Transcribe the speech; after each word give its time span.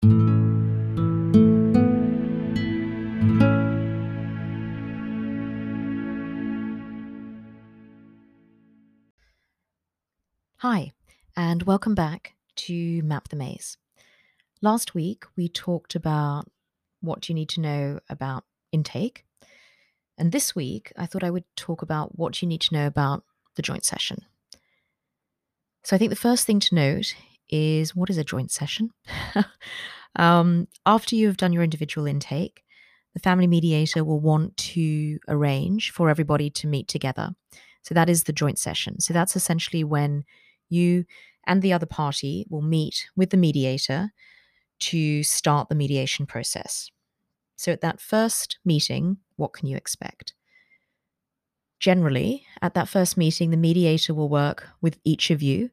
Hi, 0.00 0.10
and 11.36 11.64
welcome 11.64 11.96
back 11.96 12.34
to 12.56 13.02
Map 13.02 13.28
the 13.28 13.34
Maze. 13.34 13.76
Last 14.62 14.94
week, 14.94 15.24
we 15.36 15.48
talked 15.48 15.96
about 15.96 16.44
what 17.00 17.28
you 17.28 17.34
need 17.34 17.48
to 17.48 17.60
know 17.60 17.98
about 18.08 18.44
intake. 18.70 19.24
And 20.16 20.30
this 20.30 20.54
week, 20.54 20.92
I 20.96 21.06
thought 21.06 21.24
I 21.24 21.30
would 21.30 21.44
talk 21.56 21.82
about 21.82 22.16
what 22.16 22.40
you 22.40 22.46
need 22.46 22.60
to 22.60 22.74
know 22.74 22.86
about 22.86 23.24
the 23.56 23.62
joint 23.62 23.84
session. 23.84 24.24
So 25.82 25.96
I 25.96 25.98
think 25.98 26.10
the 26.10 26.16
first 26.16 26.46
thing 26.46 26.60
to 26.60 26.74
note 26.74 27.16
is 27.50 27.94
what 27.94 28.10
is 28.10 28.18
a 28.18 28.24
joint 28.24 28.50
session? 28.50 28.90
um, 30.16 30.68
after 30.86 31.16
you 31.16 31.26
have 31.26 31.36
done 31.36 31.52
your 31.52 31.62
individual 31.62 32.06
intake, 32.06 32.62
the 33.14 33.20
family 33.20 33.46
mediator 33.46 34.04
will 34.04 34.20
want 34.20 34.56
to 34.56 35.18
arrange 35.28 35.90
for 35.90 36.08
everybody 36.08 36.50
to 36.50 36.66
meet 36.66 36.88
together. 36.88 37.30
So 37.82 37.94
that 37.94 38.08
is 38.08 38.24
the 38.24 38.32
joint 38.32 38.58
session. 38.58 39.00
So 39.00 39.12
that's 39.12 39.34
essentially 39.36 39.84
when 39.84 40.24
you 40.68 41.04
and 41.46 41.62
the 41.62 41.72
other 41.72 41.86
party 41.86 42.46
will 42.50 42.62
meet 42.62 43.08
with 43.16 43.30
the 43.30 43.36
mediator 43.36 44.12
to 44.80 45.22
start 45.22 45.68
the 45.68 45.74
mediation 45.74 46.26
process. 46.26 46.90
So, 47.56 47.72
at 47.72 47.80
that 47.80 48.00
first 48.00 48.58
meeting, 48.64 49.16
what 49.36 49.52
can 49.52 49.66
you 49.66 49.76
expect? 49.76 50.34
Generally, 51.80 52.44
at 52.62 52.74
that 52.74 52.88
first 52.88 53.16
meeting, 53.16 53.50
the 53.50 53.56
mediator 53.56 54.14
will 54.14 54.28
work 54.28 54.68
with 54.80 54.98
each 55.04 55.30
of 55.30 55.42
you 55.42 55.70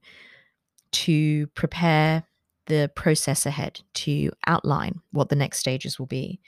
to 0.95 1.47
prepare 1.47 2.23
the 2.67 2.89
process 2.95 3.45
ahead, 3.45 3.81
to 3.93 4.31
outline 4.47 5.01
what 5.11 5.29
the 5.29 5.35
next 5.35 5.59
stages 5.59 5.99
will 5.99 6.05
be. 6.07 6.39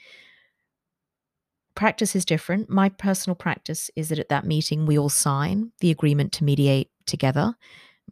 Practice 1.74 2.16
is 2.16 2.24
different. 2.24 2.68
My 2.68 2.88
personal 2.88 3.36
practice 3.36 3.90
is 3.94 4.08
that 4.08 4.18
at 4.18 4.30
that 4.30 4.44
meeting, 4.46 4.84
we 4.84 4.98
all 4.98 5.08
sign 5.08 5.70
the 5.80 5.90
agreement 5.90 6.32
to 6.32 6.44
mediate 6.44 6.90
together. 7.06 7.54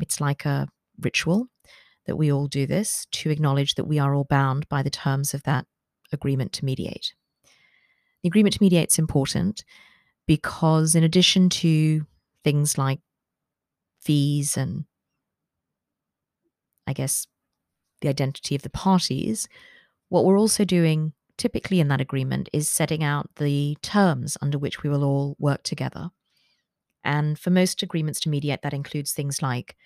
It's 0.01 0.21
like 0.21 0.45
a 0.45 0.69
ritual 1.01 1.49
that 2.07 2.17
we 2.17 2.31
all 2.31 2.47
do 2.47 2.67
this 2.67 3.07
to 3.11 3.31
acknowledge 3.31 3.75
that 3.75 3.87
we 3.87 3.99
are 3.99 4.15
all 4.15 4.25
bound 4.25 4.69
by 4.69 4.83
the 4.83 4.91
terms 4.91 5.35
of 5.35 5.43
that 5.43 5.67
agreement 6.13 6.53
to 6.53 6.65
mediate. 6.65 7.15
The 8.23 8.29
agreement 8.29 8.55
to 8.55 8.63
mediate 8.63 8.93
is 8.93 8.99
important 8.99 9.65
because, 10.27 10.95
in 10.95 11.03
addition 11.03 11.49
to 11.49 12.07
things 12.45 12.79
like 12.79 13.01
fees 14.01 14.57
and 14.57 14.85
I 16.87 16.93
guess 16.93 17.27
the 18.01 18.09
identity 18.09 18.55
of 18.55 18.63
the 18.63 18.71
parties, 18.71 19.49
what 20.09 20.25
we're 20.25 20.39
also 20.39 20.65
doing 20.65 21.13
typically 21.39 21.81
in 21.81 21.89
that 21.89 22.01
agreement 22.01 22.49
is 22.53 22.69
setting 22.69 23.05
out 23.05 23.29
the 23.37 23.77
terms 23.83 24.39
under 24.41 24.59
which 24.59 24.83
we 24.83 24.89
will 24.91 25.05
all 25.05 25.37
work 25.39 25.63
together. 25.63 26.11
And 27.05 27.39
for 27.39 27.51
most 27.51 27.83
agreements 27.83 28.21
to 28.21 28.29
mediate, 28.29 28.63
that 28.63 28.75
includes 28.75 29.13
things 29.13 29.43
like 29.43 29.77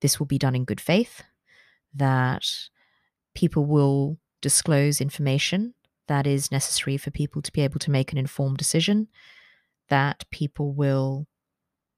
this 0.00 0.18
will 0.18 0.26
be 0.26 0.38
done 0.38 0.54
in 0.54 0.64
good 0.64 0.80
faith, 0.80 1.22
that 1.94 2.46
people 3.34 3.64
will 3.64 4.18
disclose 4.40 5.00
information 5.00 5.74
that 6.06 6.26
is 6.26 6.50
necessary 6.50 6.96
for 6.96 7.10
people 7.10 7.42
to 7.42 7.52
be 7.52 7.60
able 7.60 7.78
to 7.78 7.90
make 7.90 8.12
an 8.12 8.18
informed 8.18 8.56
decision, 8.56 9.08
that 9.88 10.24
people 10.30 10.72
will 10.72 11.26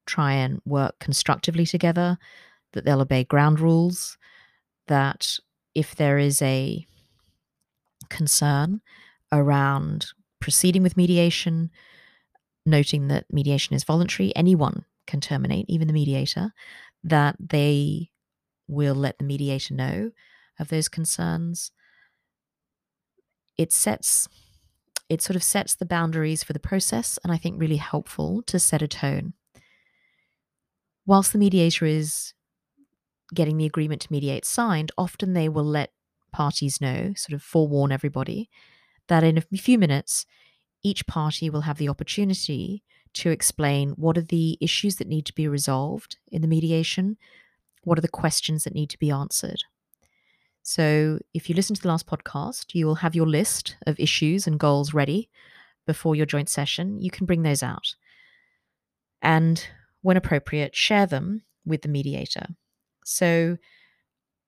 try 0.06 0.32
and 0.32 0.60
work 0.64 0.98
constructively 0.98 1.64
together, 1.64 2.18
that 2.72 2.84
they'll 2.84 3.00
obey 3.00 3.24
ground 3.24 3.60
rules, 3.60 4.18
that 4.90 5.38
if 5.74 5.94
there 5.94 6.18
is 6.18 6.42
a 6.42 6.84
concern 8.08 8.80
around 9.32 10.08
proceeding 10.40 10.82
with 10.82 10.96
mediation, 10.96 11.70
noting 12.66 13.08
that 13.08 13.24
mediation 13.32 13.74
is 13.74 13.84
voluntary, 13.84 14.34
anyone 14.34 14.84
can 15.06 15.20
terminate, 15.20 15.66
even 15.68 15.86
the 15.86 15.94
mediator, 15.94 16.52
that 17.04 17.36
they 17.38 18.10
will 18.66 18.94
let 18.94 19.18
the 19.18 19.24
mediator 19.24 19.74
know 19.74 20.10
of 20.58 20.68
those 20.68 20.88
concerns. 20.88 21.70
It 23.56 23.72
sets 23.72 24.28
it 25.08 25.22
sort 25.22 25.34
of 25.36 25.42
sets 25.42 25.74
the 25.74 25.86
boundaries 25.86 26.44
for 26.44 26.52
the 26.52 26.60
process 26.60 27.18
and 27.24 27.32
I 27.32 27.36
think 27.36 27.60
really 27.60 27.78
helpful 27.78 28.42
to 28.42 28.60
set 28.60 28.80
a 28.82 28.86
tone. 28.86 29.34
Whilst 31.04 31.32
the 31.32 31.38
mediator 31.38 31.84
is 31.84 32.32
getting 33.34 33.56
the 33.56 33.66
agreement 33.66 34.02
to 34.02 34.12
mediate 34.12 34.44
signed, 34.44 34.92
often 34.98 35.32
they 35.32 35.48
will 35.48 35.64
let 35.64 35.92
parties 36.32 36.80
know, 36.80 37.12
sort 37.16 37.34
of 37.34 37.42
forewarn 37.42 37.92
everybody, 37.92 38.48
that 39.08 39.24
in 39.24 39.38
a 39.38 39.40
few 39.40 39.78
minutes, 39.78 40.26
each 40.82 41.06
party 41.06 41.50
will 41.50 41.62
have 41.62 41.78
the 41.78 41.88
opportunity 41.88 42.82
to 43.12 43.30
explain 43.30 43.90
what 43.90 44.16
are 44.16 44.22
the 44.22 44.56
issues 44.60 44.96
that 44.96 45.08
need 45.08 45.26
to 45.26 45.34
be 45.34 45.48
resolved 45.48 46.16
in 46.30 46.42
the 46.42 46.48
mediation, 46.48 47.16
what 47.82 47.98
are 47.98 48.02
the 48.02 48.08
questions 48.08 48.64
that 48.64 48.74
need 48.74 48.90
to 48.90 48.98
be 48.98 49.10
answered. 49.10 49.62
So, 50.62 51.18
if 51.34 51.48
you 51.48 51.54
listen 51.54 51.74
to 51.74 51.82
the 51.82 51.88
last 51.88 52.06
podcast, 52.06 52.74
you 52.74 52.86
will 52.86 52.96
have 52.96 53.14
your 53.14 53.26
list 53.26 53.76
of 53.86 53.98
issues 53.98 54.46
and 54.46 54.60
goals 54.60 54.94
ready 54.94 55.30
before 55.86 56.14
your 56.14 56.26
joint 56.26 56.48
session. 56.48 57.00
You 57.00 57.10
can 57.10 57.26
bring 57.26 57.42
those 57.42 57.62
out 57.62 57.94
and, 59.22 59.66
when 60.02 60.16
appropriate, 60.16 60.76
share 60.76 61.06
them 61.06 61.42
with 61.64 61.82
the 61.82 61.88
mediator. 61.88 62.46
So, 63.10 63.58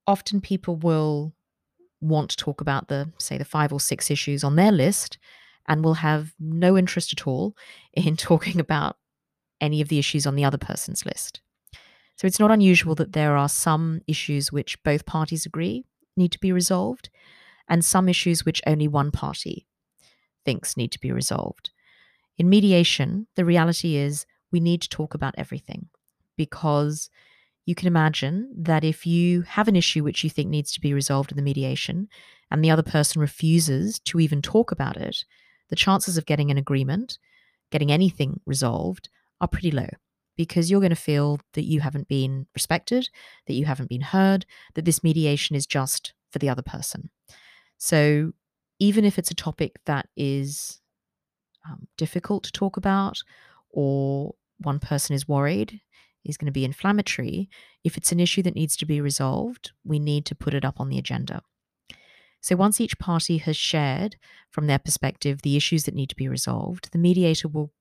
often 0.07 0.41
people 0.41 0.75
will 0.77 1.33
want 1.99 2.29
to 2.31 2.37
talk 2.37 2.61
about 2.61 2.87
the, 2.87 3.11
say, 3.17 3.37
the 3.37 3.45
five 3.45 3.73
or 3.73 3.79
six 3.79 4.09
issues 4.09 4.43
on 4.43 4.55
their 4.55 4.71
list 4.71 5.17
and 5.67 5.83
will 5.83 5.95
have 5.95 6.33
no 6.39 6.77
interest 6.77 7.13
at 7.13 7.27
all 7.27 7.55
in 7.93 8.17
talking 8.17 8.59
about 8.59 8.97
any 9.61 9.81
of 9.81 9.87
the 9.87 9.99
issues 9.99 10.25
on 10.25 10.35
the 10.35 10.45
other 10.45 10.57
person's 10.57 11.05
list. 11.05 11.41
So 12.15 12.27
it's 12.27 12.39
not 12.39 12.51
unusual 12.51 12.95
that 12.95 13.13
there 13.13 13.35
are 13.35 13.49
some 13.49 14.01
issues 14.07 14.51
which 14.51 14.81
both 14.83 15.05
parties 15.05 15.45
agree 15.45 15.85
need 16.15 16.31
to 16.31 16.39
be 16.39 16.51
resolved, 16.51 17.09
and 17.67 17.83
some 17.83 18.07
issues 18.07 18.45
which 18.45 18.61
only 18.67 18.87
one 18.87 19.09
party 19.09 19.67
thinks 20.45 20.77
need 20.77 20.91
to 20.91 20.99
be 20.99 21.11
resolved. 21.11 21.71
In 22.37 22.49
mediation, 22.49 23.27
the 23.35 23.45
reality 23.45 23.95
is 23.95 24.25
we 24.51 24.59
need 24.59 24.81
to 24.81 24.89
talk 24.89 25.15
about 25.15 25.33
everything 25.37 25.87
because 26.37 27.09
you 27.65 27.75
can 27.75 27.87
imagine 27.87 28.53
that 28.57 28.83
if 28.83 29.05
you 29.05 29.41
have 29.43 29.67
an 29.67 29.75
issue 29.75 30.03
which 30.03 30.23
you 30.23 30.29
think 30.29 30.49
needs 30.49 30.71
to 30.73 30.81
be 30.81 30.93
resolved 30.93 31.31
in 31.31 31.37
the 31.37 31.43
mediation 31.43 32.09
and 32.51 32.63
the 32.63 32.71
other 32.71 32.83
person 32.83 33.21
refuses 33.21 33.99
to 33.99 34.19
even 34.19 34.41
talk 34.41 34.71
about 34.71 34.97
it, 34.97 35.23
the 35.69 35.75
chances 35.75 36.17
of 36.17 36.25
getting 36.25 36.51
an 36.51 36.57
agreement, 36.57 37.17
getting 37.71 37.91
anything 37.91 38.41
resolved, 38.45 39.09
are 39.39 39.47
pretty 39.47 39.71
low 39.71 39.87
because 40.35 40.69
you're 40.69 40.81
going 40.81 40.89
to 40.89 40.95
feel 40.95 41.39
that 41.53 41.65
you 41.65 41.79
haven't 41.79 42.07
been 42.07 42.47
respected, 42.53 43.09
that 43.47 43.53
you 43.53 43.65
haven't 43.65 43.89
been 43.89 44.01
heard, 44.01 44.45
that 44.73 44.85
this 44.85 45.03
mediation 45.03 45.55
is 45.55 45.65
just 45.65 46.13
for 46.31 46.39
the 46.39 46.49
other 46.49 46.61
person. 46.61 47.09
So, 47.77 48.33
even 48.79 49.05
if 49.05 49.17
it's 49.17 49.31
a 49.31 49.35
topic 49.35 49.79
that 49.85 50.09
is 50.17 50.81
um, 51.69 51.87
difficult 51.97 52.43
to 52.43 52.51
talk 52.51 52.75
about 52.75 53.19
or 53.69 54.33
one 54.57 54.79
person 54.79 55.15
is 55.15 55.27
worried 55.27 55.79
is 56.25 56.37
going 56.37 56.47
to 56.47 56.51
be 56.51 56.65
inflammatory, 56.65 57.49
if 57.83 57.97
it's 57.97 58.11
an 58.11 58.19
issue 58.19 58.41
that 58.43 58.55
needs 58.55 58.75
to 58.77 58.85
be 58.85 59.01
resolved, 59.01 59.71
we 59.83 59.99
need 59.99 60.25
to 60.25 60.35
put 60.35 60.53
it 60.53 60.65
up 60.65 60.79
on 60.79 60.89
the 60.89 60.97
agenda. 60.97 61.41
So 62.41 62.55
once 62.55 62.81
each 62.81 62.99
party 62.99 63.37
has 63.37 63.55
shared 63.55 64.17
from 64.49 64.67
their 64.67 64.79
perspective 64.79 65.41
the 65.41 65.55
issues 65.55 65.85
that 65.85 65.95
need 65.95 66.09
to 66.09 66.15
be 66.15 66.27
resolved, 66.27 66.91
the 66.91 66.97
mediator 66.97 67.47
will 67.47 67.71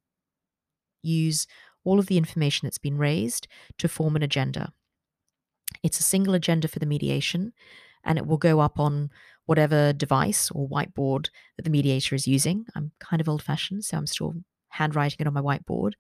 use 1.03 1.47
all 1.85 1.99
of 1.99 2.07
the 2.07 2.17
information 2.17 2.67
that's 2.67 2.79
been 2.79 2.97
raised 2.97 3.49
to 3.79 3.89
form 3.89 4.15
an 4.15 4.23
agenda. 4.23 4.73
It's 5.83 5.99
a 5.99 6.05
single 6.05 6.35
agenda 6.35 6.69
for 6.69 6.79
the 6.79 6.87
mediation, 6.87 7.53
and 8.05 8.19
it 8.19 8.27
will 8.27 8.37
go 8.37 8.61
up 8.61 8.79
on 8.79 9.11
whatever 9.47 9.93
device 9.93 10.51
or 10.53 10.69
whiteboard 10.69 11.29
that 11.57 11.65
the 11.65 11.71
mediator 11.71 12.15
is 12.15 12.29
using. 12.29 12.67
I'm 12.77 12.93
kind 13.01 13.21
of 13.21 13.29
old 13.29 13.43
fashioned, 13.43 13.85
so 13.85 13.97
I'm 13.97 14.07
still 14.07 14.35
handwriting 14.69 15.17
it 15.21 15.27
on 15.27 15.35
my 15.35 15.41
whiteboard. 15.41 15.95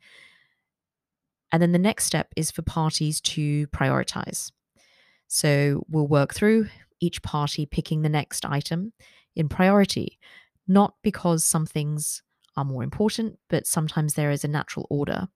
And 1.52 1.60
then 1.60 1.72
the 1.72 1.78
next 1.78 2.06
step 2.06 2.32
is 2.34 2.50
for 2.50 2.62
parties 2.62 3.20
to 3.20 3.66
prioritize. 3.68 4.50
So 5.28 5.84
we'll 5.88 6.08
work 6.08 6.34
through 6.34 6.68
each 7.00 7.22
party 7.22 7.66
picking 7.66 8.02
the 8.02 8.08
next 8.08 8.44
item 8.44 8.92
in 9.36 9.48
priority, 9.48 10.18
not 10.66 10.94
because 11.02 11.44
some 11.44 11.66
things 11.66 12.22
are 12.56 12.64
more 12.64 12.82
important, 12.82 13.38
but 13.48 13.66
sometimes 13.66 14.14
there 14.14 14.30
is 14.30 14.44
a 14.44 14.48
natural 14.48 14.86
order 14.90 15.28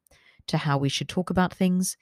to 0.49 0.59
how 0.59 0.79
we 0.79 0.89
should 0.89 1.09
talk 1.09 1.31
about 1.31 1.53
things. 1.53 1.97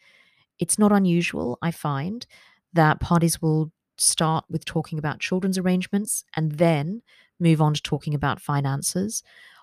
It's 0.58 0.78
not 0.78 0.92
unusual, 0.92 1.58
I 1.62 1.70
find, 1.70 2.26
that 2.72 3.00
parties 3.00 3.40
will 3.40 3.72
start 3.96 4.44
with 4.48 4.64
talking 4.64 4.98
about 4.98 5.20
children's 5.20 5.58
arrangements 5.58 6.24
and 6.36 6.52
then 6.52 7.02
move 7.40 7.60
on 7.60 7.74
to 7.74 7.82
talking 7.82 8.14
about 8.14 8.40
finances. 8.40 9.22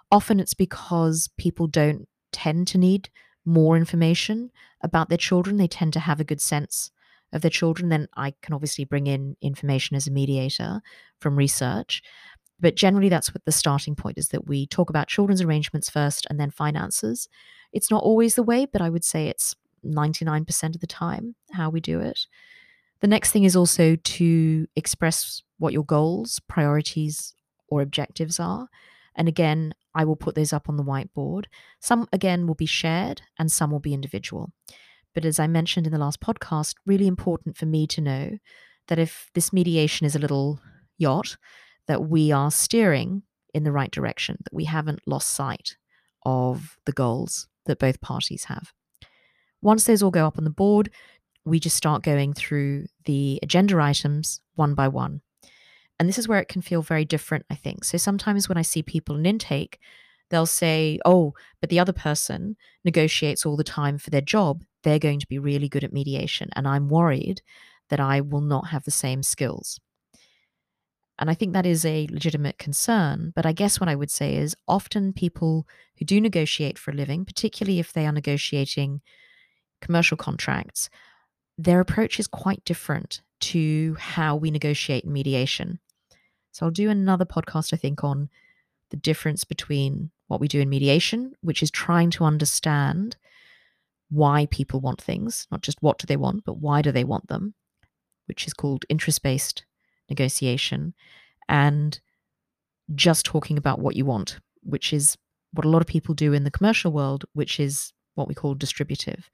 Often 0.10 0.40
it's 0.40 0.54
because 0.54 1.30
people 1.38 1.68
don't 1.68 2.08
tend 2.32 2.68
to 2.70 2.78
need 2.78 3.10
more 3.46 3.76
information 3.76 4.52
about 4.82 5.10
their 5.10 5.18
children. 5.18 5.58
They 5.58 5.68
tend 5.68 5.94
to 5.94 6.00
have 6.00 6.20
a 6.20 6.26
good 6.26 6.42
sense 6.42 6.92
of 7.34 7.42
their 7.42 7.52
children, 7.52 7.90
then 7.90 8.08
I 8.16 8.34
can 8.42 8.54
obviously 8.54 8.86
bring 8.86 9.08
in 9.08 9.38
information 9.42 9.96
as 9.96 10.08
a 10.08 10.12
mediator 10.12 10.82
from 11.20 11.38
research. 11.38 12.02
But 12.60 12.76
generally, 12.76 13.10
that's 13.10 13.34
what 13.34 13.46
the 13.46 13.52
starting 13.52 13.96
point 13.96 14.18
is 14.18 14.30
that 14.30 14.48
we 14.48 14.68
talk 14.68 14.90
about 14.90 15.08
children's 15.08 15.42
arrangements 15.42 15.90
first 15.90 16.28
and 16.30 16.40
then 16.40 16.52
finances. 16.52 17.28
It's 17.74 17.90
not 17.90 18.04
always 18.04 18.36
the 18.36 18.44
way, 18.44 18.66
but 18.66 18.82
I 18.82 18.90
would 18.90 19.04
say 19.04 19.28
it's 19.28 19.56
99% 19.86 20.76
of 20.76 20.82
the 20.82 20.88
time 20.88 21.36
how 21.54 21.70
we 21.70 21.80
do 21.80 22.00
it. 22.00 22.28
The 23.00 23.08
next 23.08 23.32
thing 23.32 23.46
is 23.46 23.56
also 23.56 23.96
to 23.96 24.68
express 24.76 25.42
what 25.58 25.74
your 25.74 25.86
goals, 25.86 26.40
priorities, 26.48 27.34
or 27.68 27.82
objectives 27.82 28.40
are. 28.40 28.68
And 29.16 29.28
again, 29.28 29.74
I 29.94 30.06
will 30.06 30.16
put 30.16 30.36
those 30.36 30.54
up 30.54 30.70
on 30.70 30.78
the 30.78 30.84
whiteboard. 30.84 31.46
Some, 31.80 32.08
again, 32.14 32.48
will 32.48 32.56
be 32.56 32.66
shared 32.66 33.22
and 33.38 33.52
some 33.52 33.72
will 33.72 33.80
be 33.80 33.94
individual. 33.94 34.52
But 35.14 35.26
as 35.26 35.40
I 35.40 35.48
mentioned 35.48 35.86
in 35.86 35.94
the 35.94 36.00
last 36.00 36.22
podcast, 36.22 36.76
really 36.86 37.08
important 37.08 37.58
for 37.58 37.66
me 37.66 37.86
to 37.88 38.02
know 38.02 38.38
that 38.88 39.00
if 39.00 39.30
this 39.34 39.52
mediation 39.52 40.06
is 40.06 40.16
a 40.16 40.20
little 40.20 40.60
yacht, 40.98 41.38
that 41.88 42.08
we 42.08 42.32
are 42.32 42.52
steering 42.52 43.24
in 43.54 43.64
the 43.64 43.72
right 43.72 43.92
direction, 43.92 44.38
that 44.44 44.54
we 44.54 44.66
haven't 44.66 45.02
lost 45.06 45.30
sight 45.30 45.76
of 46.26 46.78
the 46.86 46.92
goals 46.92 47.48
that 47.66 47.80
both 47.80 48.00
parties 48.02 48.46
have. 48.46 48.72
Once 49.62 49.84
those 49.84 50.02
all 50.02 50.12
go 50.12 50.26
up 50.26 50.38
on 50.38 50.44
the 50.44 50.50
board, 50.50 50.90
we 51.46 51.60
just 51.60 51.76
start 51.76 52.04
going 52.04 52.34
through 52.34 52.86
the 53.06 53.40
agenda 53.44 53.80
items 53.80 54.42
one 54.56 54.74
by 54.74 54.88
one. 54.88 55.22
And 56.02 56.10
this 56.10 56.18
is 56.18 56.28
where 56.28 56.40
it 56.40 56.48
can 56.48 56.64
feel 56.64 56.82
very 56.82 57.06
different, 57.06 57.46
I 57.52 57.54
think. 57.54 57.84
So 57.84 57.96
sometimes 57.96 58.50
when 58.50 58.58
I 58.58 58.64
see 58.64 58.82
people 58.82 59.16
in 59.18 59.24
intake, 59.28 59.78
they'll 60.32 60.48
say, 60.48 60.98
oh, 61.06 61.36
but 61.60 61.70
the 61.70 61.80
other 61.80 61.94
person 61.94 62.56
negotiates 62.84 63.46
all 63.46 63.56
the 63.56 63.64
time 63.64 64.00
for 64.00 64.10
their 64.10 64.20
job. 64.20 64.64
They're 64.82 64.98
going 64.98 65.20
to 65.20 65.28
be 65.28 65.38
really 65.38 65.70
good 65.70 65.84
at 65.84 65.94
mediation. 65.94 66.50
And 66.56 66.68
I'm 66.68 66.90
worried 66.90 67.44
that 67.90 68.00
I 68.00 68.20
will 68.20 68.42
not 68.42 68.70
have 68.70 68.84
the 68.84 68.90
same 68.90 69.22
skills. 69.22 69.80
And 71.20 71.30
I 71.30 71.36
think 71.36 71.54
that 71.54 71.68
is 71.68 71.86
a 71.86 72.08
legitimate 72.10 72.58
concern. 72.58 73.32
But 73.36 73.46
I 73.46 73.52
guess 73.52 73.80
what 73.80 73.88
I 73.88 73.94
would 73.94 74.10
say 74.10 74.38
is 74.38 74.56
often 74.68 75.14
people 75.14 75.68
who 76.00 76.06
do 76.06 76.20
negotiate 76.20 76.80
for 76.80 76.90
a 76.90 76.96
living, 76.96 77.26
particularly 77.26 77.78
if 77.78 77.94
they 77.94 78.08
are 78.08 78.12
negotiating 78.12 79.02
commercial 79.82 80.18
contracts, 80.18 80.90
their 81.60 81.80
approach 81.80 82.20
is 82.20 82.26
quite 82.26 82.66
different 82.66 83.22
to 83.42 83.96
how 84.00 84.36
we 84.36 84.50
negotiate 84.50 85.04
in 85.04 85.14
mediation. 85.14 85.80
So 86.52 86.66
I'll 86.66 86.72
do 86.72 86.90
another 86.90 87.26
podcast, 87.26 87.74
I 87.74 87.78
think, 87.78 88.04
on 88.04 88.30
the 88.90 88.98
difference 88.98 89.44
between 89.44 90.12
what 90.28 90.40
we 90.40 90.48
do 90.48 90.60
in 90.60 90.70
mediation, 90.70 91.34
which 91.42 91.64
is 91.64 91.72
trying 91.72 92.10
to 92.12 92.24
understand 92.24 93.18
why 94.10 94.48
people 94.52 94.82
want 94.82 95.02
things, 95.02 95.48
not 95.52 95.62
just 95.62 95.82
what 95.82 95.98
do 95.98 96.06
they 96.06 96.18
want, 96.18 96.44
but 96.46 96.58
why 96.58 96.82
do 96.82 96.92
they 96.92 97.04
want 97.04 97.28
them, 97.28 97.54
which 98.28 98.46
is 98.46 98.54
called 98.54 98.86
interest 98.90 99.24
based 99.24 99.66
negotiation 100.10 100.94
and 101.48 102.02
just 102.94 103.26
talking 103.26 103.58
about 103.58 103.80
what 103.80 103.96
you 103.96 104.06
want, 104.06 104.40
which 104.64 104.92
is 104.92 105.18
what 105.54 105.66
a 105.66 105.70
lot 105.70 105.82
of 105.82 105.88
people 105.88 106.14
do 106.14 106.34
in 106.34 106.44
the 106.44 106.52
commercial 106.52 106.92
world, 106.92 107.26
which 107.34 107.60
is 107.60 107.94
what 108.16 108.28
we 108.28 108.36
call 108.36 108.54
distributive. 108.54 109.30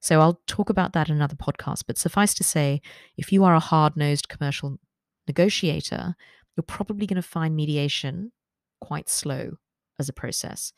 So 0.00 0.20
I'll 0.20 0.40
talk 0.46 0.70
about 0.70 0.92
that 0.92 1.08
in 1.08 1.16
another 1.16 1.36
podcast. 1.36 1.84
But 1.86 1.98
suffice 1.98 2.34
to 2.34 2.44
say, 2.44 2.80
if 3.16 3.32
you 3.32 3.44
are 3.44 3.54
a 3.54 3.60
hard 3.60 3.96
nosed 3.96 4.28
commercial 4.28 4.78
negotiator, 5.26 6.16
you're 6.56 6.62
probably 6.62 7.06
going 7.06 7.16
to 7.16 7.22
find 7.22 7.56
mediation 7.56 8.32
quite 8.80 9.08
slow 9.08 9.52
as 9.98 10.08
a 10.08 10.12
process 10.12 10.72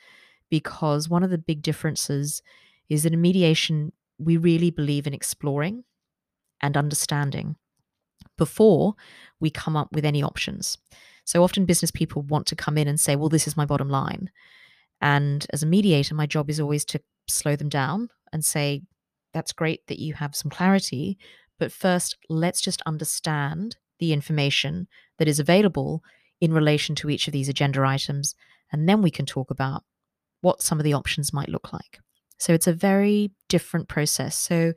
because 0.51 1.09
one 1.09 1.23
of 1.23 1.31
the 1.31 1.39
big 1.39 1.63
differences 1.63 2.43
is 2.89 3.03
that 3.03 3.13
in 3.13 3.21
mediation, 3.21 3.93
we 4.19 4.37
really 4.37 4.71
believe 4.71 5.07
in 5.07 5.15
exploring 5.15 5.85
and 6.61 6.77
understanding 6.77 7.57
before 8.37 8.95
we 9.41 9.51
come 9.51 9.77
up 9.77 9.89
with 9.93 10.05
any 10.05 10.23
options. 10.23 10.79
So 11.25 11.43
often 11.43 11.65
business 11.65 11.91
people 11.91 12.23
want 12.23 12.47
to 12.49 12.57
come 12.57 12.77
in 12.77 12.87
and 12.87 13.01
say, 13.01 13.17
well, 13.17 13.29
this 13.29 13.47
is 13.47 13.57
my 13.57 13.65
bottom 13.65 13.89
line. 13.89 14.31
And 15.01 15.47
as 15.53 15.63
a 15.63 15.67
mediator, 15.67 16.15
my 16.15 16.27
job 16.27 16.51
is 16.51 16.61
always 16.61 16.85
to 16.87 17.01
slow 17.29 17.57
them 17.57 17.69
down 17.69 18.09
and 18.33 18.45
say, 18.45 18.83
that's 19.33 19.53
great 19.53 19.87
that 19.89 19.99
you 19.99 20.15
have 20.15 20.37
some 20.37 20.51
clarity. 20.51 21.19
But 21.59 21.73
first, 21.73 22.17
let's 22.29 22.61
just 22.61 22.83
understand 22.87 23.77
the 23.99 24.13
information 24.13 24.87
that 25.19 25.29
is 25.29 25.41
available 25.41 26.03
in 26.41 26.53
relation 26.53 26.95
to 26.97 27.11
each 27.11 27.27
of 27.27 27.33
these 27.33 27.49
agenda 27.49 27.83
items. 27.85 28.35
And 28.73 28.89
then 28.89 29.03
we 29.03 29.11
can 29.11 29.27
talk 29.27 29.51
about 29.51 29.85
what 30.41 30.63
some 30.63 30.79
of 30.79 30.85
the 30.85 30.95
options 30.95 31.33
might 31.33 31.49
look 31.49 31.73
like. 31.73 32.01
So 32.39 32.53
it's 32.53 32.67
a 32.67 32.73
very 32.73 33.33
different 33.49 33.89
process. 33.89 34.37
So 34.37 34.73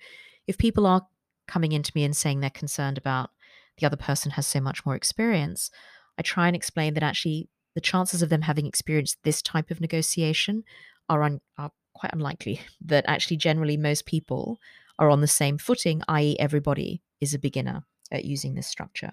if 0.47 0.57
people 0.57 0.85
are 0.85 1.07
coming 1.47 1.71
into 1.71 1.91
me 1.95 2.03
and 2.03 2.15
saying 2.15 2.39
they're 2.39 2.49
concerned 2.49 2.97
about 2.97 3.31
the 3.77 3.85
other 3.85 3.97
person 3.97 4.31
has 4.31 4.47
so 4.47 4.61
much 4.61 4.85
more 4.85 4.95
experience, 4.95 5.69
I 6.17 6.21
try 6.21 6.47
and 6.47 6.55
explain 6.55 6.93
that 6.93 7.03
actually 7.03 7.49
the 7.75 7.81
chances 7.81 8.21
of 8.21 8.29
them 8.29 8.41
having 8.41 8.65
experienced 8.65 9.17
this 9.23 9.41
type 9.41 9.69
of 9.69 9.81
negotiation 9.81 10.63
are, 11.09 11.23
un- 11.23 11.41
are 11.57 11.71
quite 11.93 12.13
unlikely. 12.13 12.61
That 12.81 13.05
actually, 13.07 13.37
generally, 13.37 13.77
most 13.77 14.05
people 14.05 14.59
are 14.97 15.09
on 15.09 15.21
the 15.21 15.27
same 15.27 15.57
footing, 15.57 16.01
i.e., 16.07 16.39
everybody 16.39 17.01
is 17.19 17.33
a 17.33 17.39
beginner 17.39 17.83
at 18.11 18.25
using 18.25 18.55
this 18.55 18.67
structure. 18.67 19.11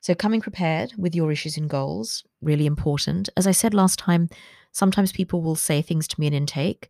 So, 0.00 0.14
coming 0.14 0.40
prepared 0.40 0.92
with 0.96 1.14
your 1.14 1.32
issues 1.32 1.56
and 1.56 1.68
goals, 1.68 2.24
really 2.40 2.66
important. 2.66 3.28
As 3.36 3.46
I 3.46 3.52
said 3.52 3.74
last 3.74 3.98
time, 3.98 4.28
sometimes 4.72 5.12
people 5.12 5.42
will 5.42 5.56
say 5.56 5.82
things 5.82 6.06
to 6.08 6.20
me 6.20 6.28
in 6.28 6.34
intake, 6.34 6.88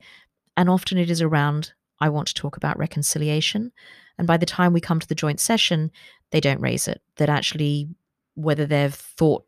and 0.56 0.68
often 0.68 0.98
it 0.98 1.10
is 1.10 1.22
around, 1.22 1.72
I 2.00 2.10
want 2.10 2.28
to 2.28 2.34
talk 2.34 2.56
about 2.56 2.78
reconciliation. 2.78 3.72
And 4.18 4.26
by 4.26 4.36
the 4.36 4.46
time 4.46 4.72
we 4.72 4.80
come 4.80 5.00
to 5.00 5.08
the 5.08 5.14
joint 5.14 5.40
session, 5.40 5.90
they 6.32 6.40
don't 6.40 6.60
raise 6.60 6.86
it. 6.86 7.00
That 7.16 7.28
actually, 7.28 7.88
whether 8.34 8.66
they've 8.66 8.94
thought 8.94 9.44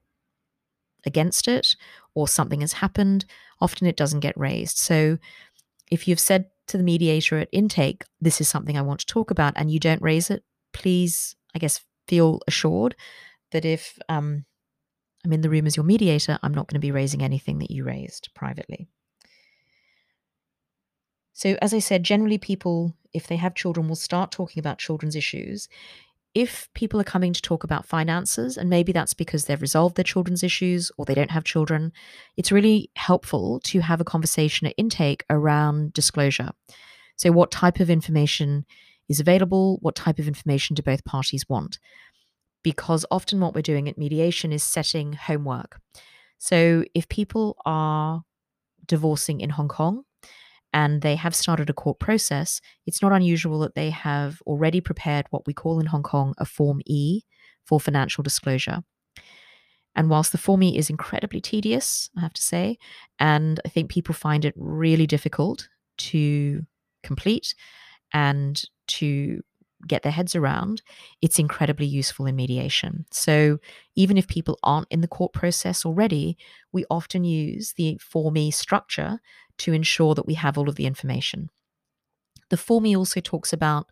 against 1.04 1.48
it 1.48 1.76
or 2.14 2.28
something 2.28 2.60
has 2.60 2.74
happened, 2.74 3.24
often 3.60 3.86
it 3.86 3.96
doesn't 3.96 4.20
get 4.20 4.38
raised. 4.38 4.78
So 4.78 5.18
if 5.90 6.06
you've 6.08 6.20
said 6.20 6.46
to 6.68 6.76
the 6.76 6.84
mediator 6.84 7.38
at 7.38 7.48
intake, 7.52 8.04
this 8.20 8.40
is 8.40 8.48
something 8.48 8.78
I 8.78 8.82
want 8.82 9.00
to 9.00 9.06
talk 9.06 9.30
about, 9.30 9.52
and 9.56 9.70
you 9.70 9.80
don't 9.80 10.02
raise 10.02 10.30
it, 10.30 10.44
please, 10.72 11.36
I 11.54 11.58
guess, 11.58 11.80
feel 12.06 12.40
assured 12.46 12.96
that 13.52 13.64
if 13.64 13.98
um, 14.08 14.44
I'm 15.24 15.32
in 15.32 15.40
the 15.42 15.50
room 15.50 15.66
as 15.66 15.76
your 15.76 15.84
mediator, 15.84 16.38
I'm 16.42 16.54
not 16.54 16.68
going 16.68 16.80
to 16.80 16.86
be 16.86 16.92
raising 16.92 17.22
anything 17.22 17.58
that 17.58 17.70
you 17.70 17.84
raised 17.84 18.30
privately. 18.34 18.88
So, 21.32 21.56
as 21.62 21.72
I 21.72 21.78
said, 21.78 22.02
generally 22.02 22.38
people, 22.38 22.94
if 23.12 23.26
they 23.26 23.36
have 23.36 23.54
children, 23.54 23.88
will 23.88 23.96
start 23.96 24.30
talking 24.30 24.60
about 24.60 24.78
children's 24.78 25.16
issues. 25.16 25.68
If 26.34 26.68
people 26.74 27.00
are 27.00 27.04
coming 27.04 27.32
to 27.32 27.42
talk 27.42 27.64
about 27.64 27.86
finances, 27.86 28.56
and 28.56 28.70
maybe 28.70 28.92
that's 28.92 29.14
because 29.14 29.44
they've 29.44 29.60
resolved 29.60 29.96
their 29.96 30.04
children's 30.04 30.42
issues 30.42 30.92
or 30.96 31.04
they 31.04 31.14
don't 31.14 31.30
have 31.30 31.44
children, 31.44 31.92
it's 32.36 32.52
really 32.52 32.90
helpful 32.94 33.58
to 33.64 33.80
have 33.80 34.00
a 34.00 34.04
conversation 34.04 34.66
at 34.66 34.74
intake 34.76 35.24
around 35.28 35.92
disclosure. 35.92 36.50
So, 37.16 37.32
what 37.32 37.50
type 37.50 37.80
of 37.80 37.90
information 37.90 38.64
is 39.08 39.18
available? 39.18 39.78
What 39.82 39.96
type 39.96 40.18
of 40.18 40.28
information 40.28 40.74
do 40.74 40.82
both 40.82 41.04
parties 41.04 41.48
want? 41.48 41.78
Because 42.62 43.06
often 43.10 43.40
what 43.40 43.54
we're 43.54 43.62
doing 43.62 43.88
at 43.88 43.98
mediation 43.98 44.52
is 44.52 44.62
setting 44.62 45.14
homework. 45.14 45.80
So, 46.38 46.84
if 46.94 47.08
people 47.08 47.56
are 47.64 48.22
divorcing 48.86 49.40
in 49.40 49.50
Hong 49.50 49.68
Kong, 49.68 50.04
and 50.72 51.02
they 51.02 51.16
have 51.16 51.34
started 51.34 51.68
a 51.68 51.74
court 51.74 51.98
process, 51.98 52.60
it's 52.86 53.02
not 53.02 53.12
unusual 53.12 53.58
that 53.60 53.74
they 53.74 53.90
have 53.90 54.40
already 54.46 54.80
prepared 54.80 55.26
what 55.30 55.46
we 55.46 55.52
call 55.52 55.80
in 55.80 55.86
Hong 55.86 56.02
Kong 56.02 56.34
a 56.38 56.44
Form 56.44 56.80
E 56.86 57.22
for 57.64 57.80
financial 57.80 58.22
disclosure. 58.22 58.82
And 59.96 60.08
whilst 60.08 60.32
the 60.32 60.38
Form 60.38 60.62
E 60.62 60.78
is 60.78 60.88
incredibly 60.88 61.40
tedious, 61.40 62.10
I 62.16 62.20
have 62.20 62.32
to 62.34 62.42
say, 62.42 62.78
and 63.18 63.60
I 63.64 63.68
think 63.68 63.90
people 63.90 64.14
find 64.14 64.44
it 64.44 64.54
really 64.56 65.06
difficult 65.06 65.68
to 65.98 66.62
complete 67.02 67.54
and 68.12 68.62
to 68.86 69.42
get 69.86 70.02
their 70.02 70.12
heads 70.12 70.34
around, 70.36 70.82
it's 71.22 71.38
incredibly 71.38 71.86
useful 71.86 72.26
in 72.26 72.36
mediation. 72.36 73.06
So 73.10 73.58
even 73.94 74.16
if 74.16 74.28
people 74.28 74.58
aren't 74.62 74.88
in 74.90 75.00
the 75.00 75.08
court 75.08 75.32
process 75.32 75.84
already, 75.84 76.36
we 76.72 76.84
often 76.90 77.24
use 77.24 77.74
the 77.74 77.98
Form 77.98 78.36
E 78.36 78.50
structure 78.50 79.20
to 79.58 79.72
ensure 79.72 80.14
that 80.14 80.26
we 80.26 80.34
have 80.34 80.56
all 80.56 80.68
of 80.68 80.76
the 80.76 80.86
information. 80.86 81.50
The 82.50 82.56
Form 82.56 82.86
E 82.86 82.96
also 82.96 83.20
talks 83.20 83.52
about 83.52 83.90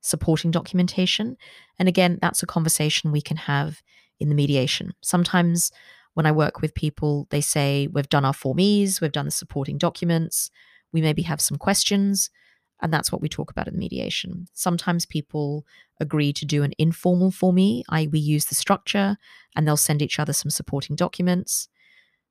supporting 0.00 0.50
documentation. 0.50 1.36
And 1.78 1.88
again, 1.88 2.18
that's 2.20 2.42
a 2.42 2.46
conversation 2.46 3.12
we 3.12 3.22
can 3.22 3.36
have 3.36 3.82
in 4.20 4.28
the 4.28 4.34
mediation. 4.34 4.94
Sometimes 5.02 5.72
when 6.14 6.26
I 6.26 6.32
work 6.32 6.62
with 6.62 6.74
people, 6.74 7.26
they 7.30 7.40
say, 7.40 7.88
We've 7.88 8.08
done 8.08 8.24
our 8.24 8.32
Form 8.32 8.58
Es, 8.60 9.00
we've 9.00 9.12
done 9.12 9.26
the 9.26 9.30
supporting 9.30 9.78
documents, 9.78 10.50
we 10.92 11.00
maybe 11.00 11.22
have 11.22 11.40
some 11.40 11.58
questions. 11.58 12.30
And 12.82 12.92
that's 12.92 13.10
what 13.10 13.22
we 13.22 13.28
talk 13.28 13.50
about 13.50 13.68
in 13.68 13.78
mediation. 13.78 14.46
Sometimes 14.52 15.06
people 15.06 15.64
agree 16.00 16.32
to 16.34 16.44
do 16.44 16.62
an 16.62 16.72
informal 16.78 17.30
for 17.30 17.52
me, 17.52 17.84
i.e., 17.88 18.08
we 18.08 18.18
use 18.18 18.46
the 18.46 18.54
structure 18.54 19.16
and 19.54 19.66
they'll 19.66 19.76
send 19.76 20.02
each 20.02 20.18
other 20.18 20.32
some 20.32 20.50
supporting 20.50 20.94
documents. 20.94 21.68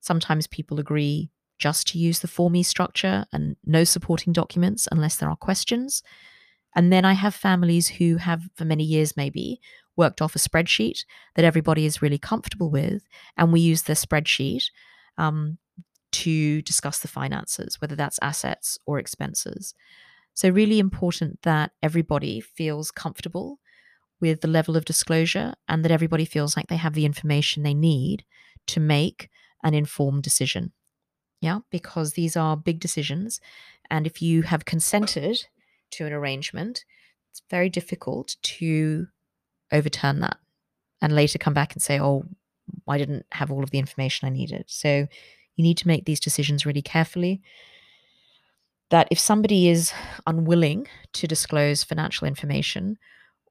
Sometimes 0.02 0.46
people 0.46 0.80
agree 0.80 1.32
just 1.58 1.88
to 1.88 1.98
use 1.98 2.20
the 2.20 2.28
for 2.28 2.50
me 2.50 2.62
structure 2.62 3.26
and 3.32 3.56
no 3.66 3.84
supporting 3.84 4.34
documents 4.34 4.88
unless 4.92 5.16
there 5.16 5.30
are 5.30 5.36
questions. 5.36 6.04
And 6.76 6.92
then 6.92 7.06
I 7.06 7.14
have 7.14 7.34
families 7.34 7.88
who 7.88 8.18
have, 8.18 8.44
for 8.56 8.66
many 8.66 8.84
years 8.84 9.16
maybe, 9.16 9.62
worked 9.96 10.22
off 10.22 10.36
a 10.36 10.40
spreadsheet 10.40 11.06
that 11.36 11.46
everybody 11.46 11.86
is 11.86 12.02
really 12.02 12.18
comfortable 12.18 12.70
with. 12.70 13.08
And 13.38 13.54
we 13.54 13.62
use 13.62 13.84
the 13.84 13.94
spreadsheet 13.94 14.66
um, 15.18 15.58
to 16.12 16.62
discuss 16.62 17.00
the 17.00 17.08
finances, 17.08 17.80
whether 17.80 17.96
that's 17.96 18.20
assets 18.22 18.78
or 18.86 19.00
expenses. 19.00 19.74
So, 20.36 20.50
really 20.50 20.80
important 20.80 21.42
that 21.42 21.72
everybody 21.82 22.40
feels 22.40 22.92
comfortable 22.92 23.60
with 24.22 24.42
the 24.42 24.48
level 24.48 24.78
of 24.78 24.86
disclosure 24.86 25.56
and 25.68 25.84
that 25.84 25.92
everybody 25.92 26.26
feels 26.26 26.56
like 26.56 26.68
they 26.68 26.78
have 26.78 26.94
the 26.94 27.06
information 27.06 27.64
they 27.64 27.74
need 27.74 28.24
to 28.68 28.80
make 28.80 29.30
an 29.64 29.74
informed 29.74 30.24
decision. 30.24 30.72
Yeah, 31.42 31.60
because 31.70 32.14
these 32.14 32.38
are 32.38 32.56
big 32.56 32.80
decisions. 32.80 33.40
And 33.90 34.08
if 34.08 34.22
you 34.22 34.44
have 34.44 34.66
consented 34.66 35.46
to 35.92 36.06
an 36.06 36.14
arrangement, 36.14 36.86
it's 37.32 37.42
very 37.50 37.70
difficult 37.70 38.36
to 38.42 39.08
overturn 39.72 40.20
that 40.22 40.38
and 41.02 41.14
later 41.14 41.38
come 41.38 41.54
back 41.54 41.74
and 41.74 41.82
say, 41.82 42.00
oh, 42.00 42.26
I 42.88 42.98
didn't 42.98 43.26
have 43.32 43.52
all 43.52 43.64
of 43.64 43.72
the 43.72 43.80
information 43.80 44.28
I 44.28 44.32
needed. 44.32 44.66
So 44.68 45.08
you 45.56 45.64
need 45.64 45.78
to 45.78 45.88
make 45.88 46.06
these 46.06 46.20
decisions 46.20 46.66
really 46.66 46.82
carefully. 46.82 47.42
That 48.92 49.08
if 49.12 49.20
somebody 49.20 49.68
is 49.68 49.94
unwilling 50.28 50.88
to 51.14 51.28
disclose 51.28 51.84
financial 51.84 52.28
information 52.28 52.98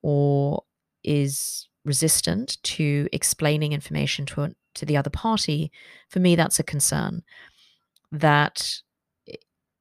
or 0.03 0.63
is 1.03 1.69
resistant 1.85 2.63
to 2.63 3.09
explaining 3.13 3.73
information 3.73 4.27
to, 4.27 4.43
a, 4.43 4.51
to 4.75 4.87
the 4.87 4.97
other 4.97 5.11
party, 5.11 5.73
for 6.09 6.21
me, 6.21 6.37
that's 6.37 6.59
a 6.59 6.65
concern. 6.65 7.23
That 8.13 8.81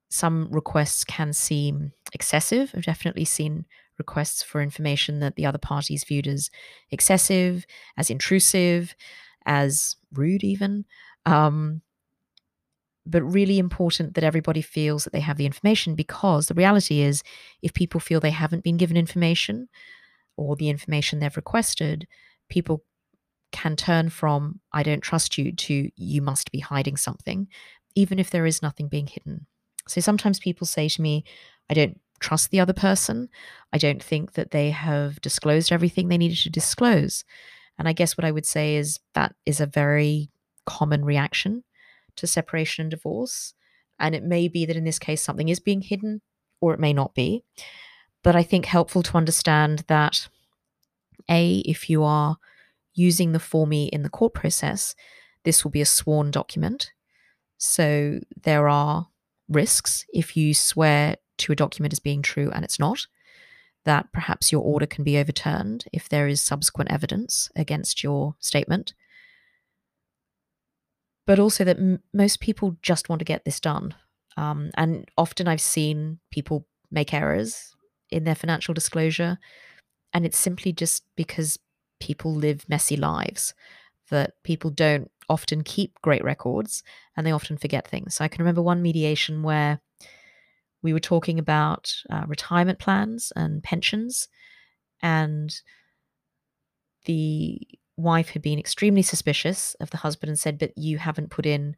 some 0.09 0.47
requests 0.51 1.03
can 1.03 1.33
seem 1.33 1.91
excessive. 2.13 2.71
I've 2.75 2.85
definitely 2.85 3.25
seen 3.25 3.65
requests 3.97 4.43
for 4.43 4.61
information 4.61 5.19
that 5.19 5.35
the 5.35 5.45
other 5.45 5.57
parties 5.57 6.03
viewed 6.03 6.27
as 6.27 6.49
excessive, 6.91 7.65
as 7.97 8.09
intrusive, 8.09 8.95
as 9.45 9.95
rude, 10.13 10.43
even. 10.43 10.85
Um, 11.25 11.81
but 13.05 13.21
really 13.23 13.59
important 13.59 14.13
that 14.13 14.23
everybody 14.23 14.61
feels 14.61 15.03
that 15.03 15.13
they 15.13 15.19
have 15.19 15.37
the 15.37 15.45
information 15.45 15.95
because 15.95 16.47
the 16.47 16.53
reality 16.53 17.01
is 17.01 17.23
if 17.61 17.73
people 17.73 17.99
feel 17.99 18.19
they 18.19 18.29
haven't 18.29 18.63
been 18.63 18.77
given 18.77 18.95
information 18.95 19.67
or 20.37 20.55
the 20.55 20.69
information 20.69 21.19
they've 21.19 21.35
requested, 21.35 22.07
people 22.49 22.83
can 23.51 23.75
turn 23.75 24.09
from, 24.09 24.59
I 24.71 24.83
don't 24.83 25.01
trust 25.01 25.37
you, 25.37 25.51
to 25.51 25.89
you 25.95 26.21
must 26.21 26.51
be 26.51 26.59
hiding 26.59 26.97
something, 26.97 27.47
even 27.95 28.19
if 28.19 28.29
there 28.29 28.45
is 28.45 28.61
nothing 28.61 28.87
being 28.87 29.07
hidden. 29.07 29.47
So 29.87 30.01
sometimes 30.01 30.39
people 30.39 30.65
say 30.65 30.87
to 30.89 31.01
me, 31.01 31.23
I 31.69 31.73
don't 31.73 31.99
trust 32.19 32.51
the 32.51 32.61
other 32.61 32.73
person. 32.73 33.29
I 33.73 33.77
don't 33.77 34.01
think 34.01 34.33
that 34.33 34.51
they 34.51 34.71
have 34.71 35.19
disclosed 35.21 35.71
everything 35.71 36.07
they 36.07 36.17
needed 36.17 36.37
to 36.39 36.49
disclose. 36.49 37.25
And 37.77 37.87
I 37.87 37.93
guess 37.93 38.17
what 38.17 38.25
I 38.25 38.31
would 38.31 38.45
say 38.45 38.75
is 38.75 38.99
that 39.13 39.35
is 39.45 39.59
a 39.59 39.65
very 39.65 40.29
common 40.65 41.03
reaction 41.03 41.63
to 42.17 42.27
separation 42.27 42.83
and 42.83 42.91
divorce. 42.91 43.53
And 43.99 44.15
it 44.15 44.23
may 44.23 44.47
be 44.47 44.65
that 44.65 44.75
in 44.75 44.83
this 44.83 44.99
case 44.99 45.21
something 45.21 45.49
is 45.49 45.59
being 45.59 45.81
hidden, 45.81 46.21
or 46.61 46.73
it 46.73 46.79
may 46.79 46.93
not 46.93 47.13
be. 47.13 47.43
But 48.23 48.35
I 48.35 48.43
think 48.43 48.65
helpful 48.65 49.03
to 49.03 49.17
understand 49.17 49.83
that 49.87 50.29
A, 51.29 51.57
if 51.59 51.89
you 51.89 52.03
are 52.03 52.37
using 52.93 53.31
the 53.31 53.39
Form 53.39 53.73
E 53.73 53.85
in 53.85 54.03
the 54.03 54.09
court 54.09 54.33
process, 54.33 54.95
this 55.43 55.63
will 55.63 55.71
be 55.71 55.81
a 55.81 55.85
sworn 55.85 56.31
document. 56.31 56.91
So 57.57 58.19
there 58.43 58.69
are 58.69 59.07
risks 59.49 60.05
if 60.13 60.37
you 60.37 60.53
swear 60.53 61.17
to 61.39 61.51
a 61.51 61.55
document 61.55 61.93
as 61.93 61.99
being 61.99 62.21
true 62.21 62.51
and 62.51 62.63
it's 62.63 62.79
not, 62.79 63.07
that 63.85 64.11
perhaps 64.13 64.51
your 64.51 64.61
order 64.61 64.85
can 64.85 65.03
be 65.03 65.17
overturned 65.17 65.85
if 65.91 66.07
there 66.07 66.27
is 66.27 66.41
subsequent 66.41 66.91
evidence 66.91 67.49
against 67.55 68.03
your 68.03 68.35
statement. 68.39 68.93
But 71.25 71.39
also 71.39 71.63
that 71.63 71.77
m- 71.77 72.01
most 72.13 72.39
people 72.39 72.77
just 72.81 73.09
want 73.09 73.19
to 73.19 73.25
get 73.25 73.45
this 73.45 73.59
done. 73.59 73.95
Um, 74.35 74.71
and 74.75 75.09
often 75.17 75.47
I've 75.47 75.61
seen 75.61 76.19
people 76.31 76.67
make 76.91 77.13
errors 77.13 77.75
in 78.09 78.23
their 78.23 78.35
financial 78.35 78.73
disclosure. 78.73 79.37
And 80.13 80.25
it's 80.25 80.37
simply 80.37 80.73
just 80.73 81.03
because 81.15 81.57
people 81.99 82.33
live 82.33 82.67
messy 82.67 82.97
lives, 82.97 83.53
that 84.09 84.33
people 84.43 84.69
don't 84.69 85.09
often 85.29 85.63
keep 85.63 85.99
great 86.01 86.23
records 86.23 86.83
and 87.15 87.25
they 87.25 87.31
often 87.31 87.57
forget 87.57 87.87
things. 87.87 88.15
So 88.15 88.25
I 88.25 88.27
can 88.27 88.41
remember 88.43 88.61
one 88.61 88.81
mediation 88.81 89.43
where 89.43 89.79
we 90.81 90.93
were 90.93 90.99
talking 90.99 91.39
about 91.39 91.93
uh, 92.09 92.23
retirement 92.27 92.77
plans 92.77 93.31
and 93.35 93.63
pensions, 93.63 94.27
and 95.01 95.55
the 97.05 97.59
wife 97.97 98.29
had 98.29 98.41
been 98.41 98.59
extremely 98.59 99.01
suspicious 99.01 99.75
of 99.79 99.89
the 99.89 99.97
husband 99.97 100.29
and 100.29 100.39
said, 100.39 100.57
But 100.57 100.77
you 100.77 100.97
haven't 100.97 101.29
put 101.29 101.45
in 101.45 101.75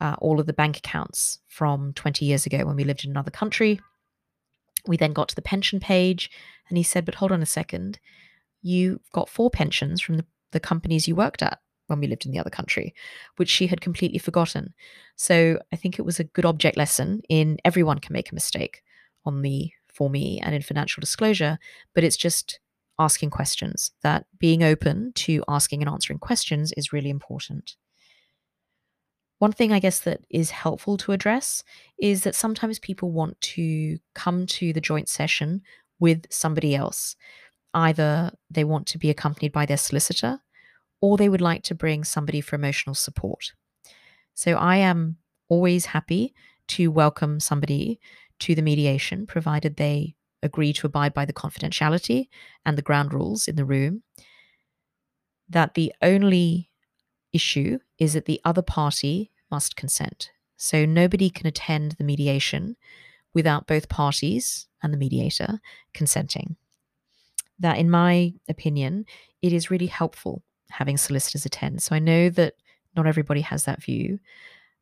uh, 0.00 0.16
all 0.18 0.40
of 0.40 0.46
the 0.46 0.52
bank 0.52 0.78
accounts 0.78 1.40
from 1.48 1.92
20 1.94 2.24
years 2.24 2.46
ago 2.46 2.64
when 2.64 2.76
we 2.76 2.84
lived 2.84 3.04
in 3.04 3.10
another 3.10 3.30
country. 3.30 3.80
We 4.86 4.96
then 4.96 5.12
got 5.12 5.28
to 5.28 5.34
the 5.34 5.42
pension 5.42 5.80
page, 5.80 6.30
and 6.68 6.76
he 6.76 6.82
said, 6.82 7.04
But 7.04 7.16
hold 7.16 7.32
on 7.32 7.42
a 7.42 7.46
second. 7.46 7.98
You've 8.62 9.10
got 9.12 9.28
four 9.28 9.50
pensions 9.50 10.00
from 10.00 10.16
the, 10.16 10.26
the 10.52 10.60
companies 10.60 11.08
you 11.08 11.14
worked 11.14 11.42
at 11.42 11.58
when 11.86 12.00
we 12.00 12.06
lived 12.06 12.26
in 12.26 12.32
the 12.32 12.38
other 12.38 12.50
country, 12.50 12.94
which 13.36 13.48
she 13.48 13.66
had 13.66 13.80
completely 13.80 14.18
forgotten. 14.18 14.74
So 15.16 15.58
I 15.72 15.76
think 15.76 15.98
it 15.98 16.04
was 16.04 16.20
a 16.20 16.24
good 16.24 16.44
object 16.44 16.76
lesson 16.76 17.22
in 17.28 17.58
everyone 17.64 17.98
can 17.98 18.12
make 18.12 18.30
a 18.30 18.34
mistake 18.34 18.82
on 19.24 19.42
the 19.42 19.70
for 19.92 20.08
me 20.08 20.40
and 20.42 20.54
in 20.54 20.62
financial 20.62 21.00
disclosure, 21.00 21.58
but 21.94 22.02
it's 22.02 22.16
just 22.16 22.60
asking 22.98 23.30
questions. 23.30 23.90
That 24.02 24.26
being 24.38 24.62
open 24.62 25.12
to 25.14 25.42
asking 25.48 25.82
and 25.82 25.90
answering 25.90 26.18
questions 26.18 26.72
is 26.76 26.92
really 26.92 27.10
important. 27.10 27.76
One 29.38 29.52
thing 29.52 29.72
I 29.72 29.80
guess 29.80 29.98
that 30.00 30.20
is 30.30 30.50
helpful 30.50 30.96
to 30.98 31.12
address 31.12 31.64
is 31.98 32.22
that 32.22 32.36
sometimes 32.36 32.78
people 32.78 33.10
want 33.10 33.40
to 33.40 33.98
come 34.14 34.46
to 34.46 34.72
the 34.72 34.80
joint 34.80 35.08
session 35.08 35.62
with 35.98 36.26
somebody 36.30 36.76
else. 36.76 37.16
Either 37.74 38.30
they 38.50 38.62
want 38.62 38.86
to 38.88 38.98
be 38.98 39.10
accompanied 39.10 39.52
by 39.52 39.66
their 39.66 39.76
solicitor 39.76 40.40
or 41.00 41.16
they 41.16 41.28
would 41.28 41.40
like 41.40 41.64
to 41.64 41.74
bring 41.74 42.04
somebody 42.04 42.40
for 42.40 42.54
emotional 42.54 42.94
support. 42.94 43.52
So 44.34 44.52
I 44.52 44.76
am 44.76 45.16
always 45.48 45.86
happy 45.86 46.34
to 46.68 46.90
welcome 46.90 47.40
somebody 47.40 47.98
to 48.38 48.54
the 48.54 48.62
mediation, 48.62 49.26
provided 49.26 49.76
they 49.76 50.14
agree 50.42 50.72
to 50.74 50.86
abide 50.86 51.14
by 51.14 51.24
the 51.24 51.32
confidentiality 51.32 52.28
and 52.64 52.76
the 52.76 52.82
ground 52.82 53.12
rules 53.12 53.48
in 53.48 53.56
the 53.56 53.64
room. 53.64 54.02
That 55.48 55.74
the 55.74 55.92
only 56.02 56.70
issue 57.32 57.78
is 57.98 58.14
that 58.14 58.26
the 58.26 58.40
other 58.44 58.62
party 58.62 59.30
must 59.50 59.76
consent. 59.76 60.30
So 60.56 60.84
nobody 60.84 61.30
can 61.30 61.46
attend 61.46 61.92
the 61.92 62.04
mediation 62.04 62.76
without 63.34 63.66
both 63.66 63.88
parties 63.88 64.66
and 64.82 64.92
the 64.92 64.98
mediator 64.98 65.60
consenting. 65.94 66.56
That, 67.58 67.78
in 67.78 67.90
my 67.90 68.34
opinion, 68.48 69.06
it 69.40 69.52
is 69.52 69.70
really 69.70 69.86
helpful 69.86 70.42
having 70.70 70.96
solicitors 70.96 71.44
attend. 71.44 71.82
So 71.82 71.94
I 71.94 71.98
know 71.98 72.30
that 72.30 72.54
not 72.96 73.06
everybody 73.06 73.40
has 73.42 73.64
that 73.64 73.82
view, 73.82 74.18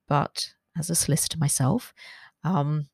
but 0.08 0.52
as 0.78 0.90
a 0.90 0.94
solicitor 0.94 1.38
myself, 1.38 1.92
um, 2.44 2.88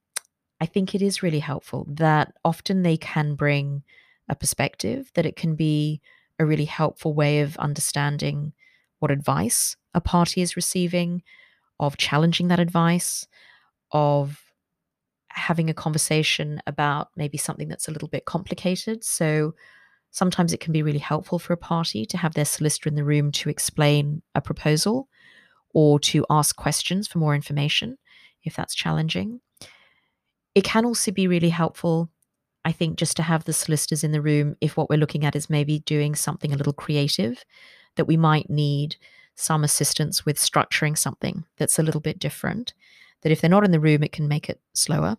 I 0.60 0.66
think 0.66 0.94
it 0.94 1.02
is 1.02 1.22
really 1.22 1.40
helpful 1.40 1.86
that 1.90 2.32
often 2.44 2.82
they 2.82 2.96
can 2.96 3.34
bring 3.34 3.82
a 4.28 4.34
perspective, 4.34 5.10
that 5.14 5.26
it 5.26 5.36
can 5.36 5.54
be 5.54 6.00
a 6.38 6.46
really 6.46 6.64
helpful 6.64 7.14
way 7.14 7.40
of 7.40 7.56
understanding 7.58 8.52
what 8.98 9.10
advice 9.10 9.76
a 9.94 10.00
party 10.00 10.40
is 10.40 10.56
receiving, 10.56 11.22
of 11.78 11.96
challenging 11.96 12.48
that 12.48 12.60
advice, 12.60 13.26
of 13.92 14.40
having 15.28 15.68
a 15.68 15.74
conversation 15.74 16.60
about 16.66 17.08
maybe 17.16 17.36
something 17.36 17.68
that's 17.68 17.88
a 17.88 17.90
little 17.90 18.08
bit 18.08 18.24
complicated. 18.24 19.04
So 19.04 19.54
Sometimes 20.16 20.54
it 20.54 20.60
can 20.60 20.72
be 20.72 20.82
really 20.82 20.98
helpful 20.98 21.38
for 21.38 21.52
a 21.52 21.58
party 21.58 22.06
to 22.06 22.16
have 22.16 22.32
their 22.32 22.46
solicitor 22.46 22.88
in 22.88 22.94
the 22.94 23.04
room 23.04 23.30
to 23.32 23.50
explain 23.50 24.22
a 24.34 24.40
proposal 24.40 25.10
or 25.74 26.00
to 26.00 26.24
ask 26.30 26.56
questions 26.56 27.06
for 27.06 27.18
more 27.18 27.34
information 27.34 27.98
if 28.42 28.56
that's 28.56 28.74
challenging. 28.74 29.42
It 30.56 30.64
can 30.64 30.86
also 30.86 31.12
be 31.12 31.28
really 31.28 31.50
helpful, 31.50 32.10
I 32.64 32.72
think, 32.72 32.96
just 32.96 33.16
to 33.18 33.22
have 33.22 33.44
the 33.44 33.52
solicitors 33.52 34.02
in 34.02 34.12
the 34.12 34.22
room 34.22 34.56
if 34.62 34.76
what 34.76 34.88
we're 34.88 34.98
looking 34.98 35.24
at 35.24 35.36
is 35.36 35.50
maybe 35.50 35.80
doing 35.80 36.14
something 36.14 36.52
a 36.52 36.56
little 36.56 36.72
creative, 36.72 37.44
that 37.96 38.06
we 38.06 38.16
might 38.16 38.50
need 38.50 38.96
some 39.34 39.62
assistance 39.62 40.24
with 40.24 40.38
structuring 40.38 40.96
something 40.96 41.44
that's 41.58 41.78
a 41.78 41.82
little 41.82 42.00
bit 42.00 42.18
different. 42.18 42.72
That 43.20 43.32
if 43.32 43.40
they're 43.40 43.50
not 43.50 43.64
in 43.64 43.70
the 43.70 43.78
room, 43.78 44.02
it 44.02 44.12
can 44.12 44.28
make 44.28 44.48
it 44.48 44.60
slower. 44.72 45.18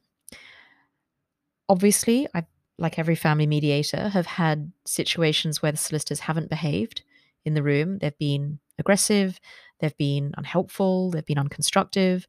Obviously, 1.69 2.27
I've 2.33 2.45
like 2.79 2.99
every 2.99 3.15
family 3.15 3.47
mediator, 3.47 4.09
have 4.09 4.25
had 4.25 4.71
situations 4.85 5.61
where 5.61 5.71
the 5.71 5.77
solicitors 5.77 6.21
haven't 6.21 6.49
behaved 6.49 7.03
in 7.45 7.53
the 7.53 7.63
room. 7.63 7.97
They've 7.99 8.17
been 8.17 8.59
aggressive, 8.77 9.39
they've 9.79 9.97
been 9.97 10.33
unhelpful, 10.37 11.11
they've 11.11 11.25
been 11.25 11.37
unconstructive. 11.37 12.25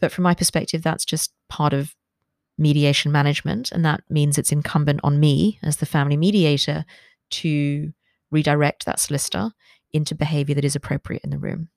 But 0.00 0.12
from 0.12 0.24
my 0.24 0.34
perspective, 0.34 0.82
that's 0.82 1.04
just 1.04 1.32
part 1.48 1.72
of 1.72 1.94
mediation 2.58 3.12
management. 3.12 3.70
And 3.72 3.84
that 3.84 4.02
means 4.08 4.38
it's 4.38 4.52
incumbent 4.52 5.00
on 5.02 5.20
me 5.20 5.58
as 5.62 5.76
the 5.76 5.86
family 5.86 6.16
mediator 6.16 6.84
to 7.30 7.92
redirect 8.30 8.86
that 8.86 9.00
solicitor 9.00 9.50
into 9.92 10.14
behavior 10.14 10.54
that 10.54 10.64
is 10.64 10.76
appropriate 10.76 11.22
in 11.24 11.30
the 11.30 11.38
room. 11.38 11.68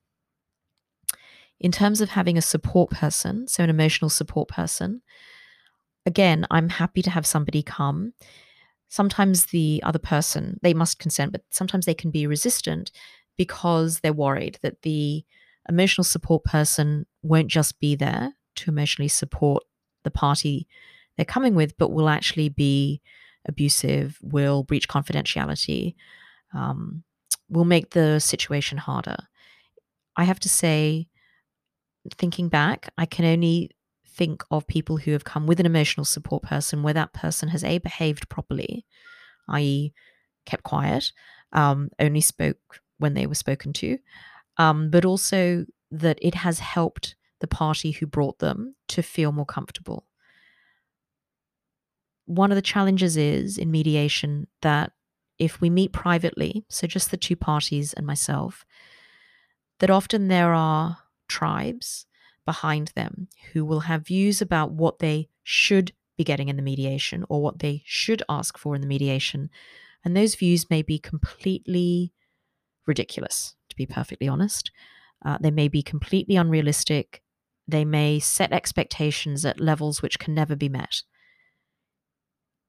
In 1.60 1.72
terms 1.72 2.00
of 2.00 2.10
having 2.10 2.38
a 2.38 2.42
support 2.42 2.90
person, 2.90 3.48
so 3.48 3.64
an 3.64 3.70
emotional 3.70 4.10
support 4.10 4.48
person, 4.48 5.02
again, 6.06 6.46
I'm 6.50 6.70
happy 6.70 7.02
to 7.02 7.10
have 7.10 7.26
somebody 7.26 7.62
come. 7.62 8.14
Sometimes 8.88 9.48
the 9.48 9.82
other 9.86 10.00
person, 10.00 10.60
they 10.64 10.74
must 10.74 11.00
consent, 11.00 11.34
but 11.34 11.44
sometimes 11.50 11.86
they 11.86 11.94
can 11.94 12.12
be 12.12 12.26
resistant 12.26 12.92
because 13.38 14.00
they're 14.00 14.14
worried 14.14 14.58
that 14.62 14.82
the 14.82 15.24
emotional 15.68 16.04
support 16.04 16.44
person 16.44 17.06
won't 17.22 17.48
just 17.48 17.80
be 17.80 17.96
there 17.96 18.34
to 18.56 18.72
emotionally 18.72 19.08
support 19.08 19.64
the 20.04 20.12
party 20.12 20.68
they're 21.16 21.26
coming 21.26 21.56
with, 21.56 21.78
but 21.78 21.92
will 21.92 22.10
actually 22.10 22.50
be 22.50 23.02
abusive, 23.48 24.18
will 24.22 24.64
breach 24.64 24.88
confidentiality, 24.88 25.96
um, 26.54 27.04
will 27.50 27.66
make 27.66 27.92
the 27.92 28.20
situation 28.20 28.78
harder. 28.78 29.18
I 30.16 30.24
have 30.24 30.40
to 30.42 30.50
say, 30.50 31.08
thinking 32.18 32.50
back, 32.50 32.90
I 32.98 33.06
can 33.06 33.26
only 33.26 33.72
think 34.08 34.44
of 34.52 34.68
people 34.68 34.98
who 34.98 35.12
have 35.12 35.24
come 35.24 35.48
with 35.48 35.60
an 35.60 35.66
emotional 35.66 36.06
support 36.06 36.44
person 36.44 36.84
where 36.84 36.94
that 36.94 37.14
person 37.14 37.50
has 37.50 37.64
a 37.64 37.78
behaved 37.78 38.30
properly, 38.30 38.86
i.e., 39.50 39.94
kept 40.46 40.64
quiet, 40.64 41.12
um, 41.54 41.90
only 42.00 42.22
spoke 42.22 42.82
when 42.98 43.14
they 43.14 43.26
were 43.26 43.36
spoken 43.36 43.72
to, 43.74 43.98
um, 44.58 44.90
but 44.90 45.06
also 45.06 45.66
that 45.92 46.20
it 46.22 46.36
has 46.36 46.60
helped 46.60 47.16
the 47.40 47.48
party 47.48 47.92
who 47.92 48.06
brought 48.06 48.40
them 48.40 48.76
to 48.90 49.02
feel 49.02 49.32
more 49.32 49.46
comfortable. 49.46 50.06
One 52.26 52.52
of 52.52 52.56
the 52.56 52.62
challenges 52.62 53.18
is 53.18 53.58
in 53.58 53.72
mediation 53.72 54.48
that 54.62 54.92
if 55.38 55.62
we 55.62 55.70
meet 55.70 55.94
privately, 55.94 56.66
so 56.70 56.86
just 56.86 57.12
the 57.12 57.18
two 57.18 57.36
parties 57.36 57.94
and 57.94 58.06
myself, 58.06 58.66
that 59.80 59.90
often 59.90 60.28
there 60.28 60.54
are 60.54 60.98
tribes 61.28 62.06
behind 62.46 62.92
them 62.96 63.28
who 63.54 63.64
will 63.64 63.82
have 63.82 64.08
views 64.08 64.42
about 64.42 64.72
what 64.72 65.00
they 65.00 65.30
should 65.44 65.94
be 66.18 66.24
getting 66.24 66.50
in 66.50 66.58
the 66.58 66.62
mediation 66.62 67.26
or 67.30 67.42
what 67.42 67.60
they 67.60 67.82
should 67.86 68.22
ask 68.28 68.58
for 68.58 68.76
in 68.76 68.82
the 68.82 68.88
mediation. 68.88 69.50
And 70.04 70.16
those 70.16 70.36
views 70.36 70.70
may 70.70 70.82
be 70.82 71.00
completely 71.00 72.12
ridiculous, 72.86 73.56
to 73.70 73.76
be 73.76 73.86
perfectly 73.86 74.28
honest. 74.28 74.72
Uh, 75.24 75.38
they 75.40 75.52
may 75.52 75.68
be 75.68 75.82
completely 75.82 76.36
unrealistic. 76.36 77.22
They 77.70 77.86
may 77.86 78.20
set 78.20 78.52
expectations 78.52 79.46
at 79.46 79.60
levels 79.60 80.02
which 80.02 80.20
can 80.20 80.34
never 80.34 80.56
be 80.56 80.70
met. 80.70 81.04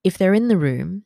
If 0.05 0.19
they're 0.19 0.35
in 0.35 0.49
the 0.49 0.57
room, 0.57 1.05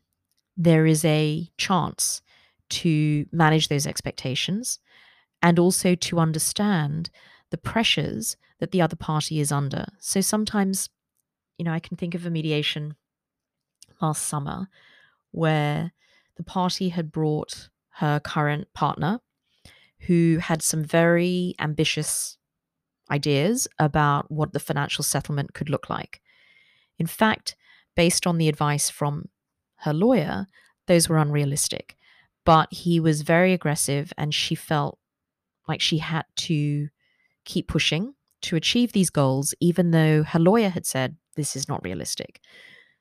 there 0.57 0.87
is 0.87 1.05
a 1.05 1.51
chance 1.59 2.23
to 2.71 3.27
manage 3.33 3.69
those 3.69 3.87
expectations 3.87 4.79
and 5.43 5.59
also 5.59 5.95
to 5.95 6.19
understand 6.19 7.11
the 7.51 7.59
pressures 7.59 8.37
that 8.61 8.71
the 8.71 8.81
other 8.81 8.97
party 8.97 9.41
is 9.41 9.53
under. 9.53 9.87
So 9.99 10.21
sometimes, 10.21 10.89
you 11.59 11.65
know, 11.65 11.73
I 11.73 11.81
can 11.81 11.97
think 11.97 12.15
of 12.15 12.25
a 12.25 12.31
mediation 12.31 12.97
last 14.01 14.23
summer 14.23 14.69
where 15.31 15.93
the 16.37 16.45
party 16.45 16.89
had 16.89 17.13
brought 17.13 17.69
her 17.97 18.19
current 18.19 18.73
partner 18.75 19.21
who 20.07 20.39
had 20.41 20.63
some 20.63 20.83
very 20.83 21.55
ambitious 21.59 22.39
ideas 23.11 23.69
about 23.79 24.31
what 24.31 24.53
the 24.53 24.61
financial 24.61 25.05
settlement 25.05 25.55
could 25.55 25.69
look 25.69 25.91
like. 25.91 26.21
In 26.99 27.07
fact, 27.07 27.57
based 27.97 28.27
on 28.27 28.39
the 28.39 28.49
advice 28.49 28.91
from 28.91 29.29
her 29.79 29.93
lawyer, 29.93 30.47
those 30.87 31.09
were 31.09 31.19
unrealistic. 31.19 31.97
But 32.45 32.73
he 32.73 33.01
was 33.01 33.23
very 33.23 33.53
aggressive, 33.53 34.13
and 34.19 34.35
she 34.35 34.55
felt 34.55 34.99
like 35.67 35.81
she 35.81 35.99
had 35.99 36.25
to 36.37 36.89
keep 37.45 37.69
pushing 37.69 38.15
to 38.43 38.57
achieve 38.57 38.93
these 38.93 39.11
goals, 39.11 39.55
even 39.61 39.91
though 39.91 40.23
her 40.23 40.39
lawyer 40.39 40.69
had 40.69 40.85
said 40.85 41.17
this 41.37 41.57
is 41.57 41.69
not 41.69 41.83
realistic. 41.83 42.41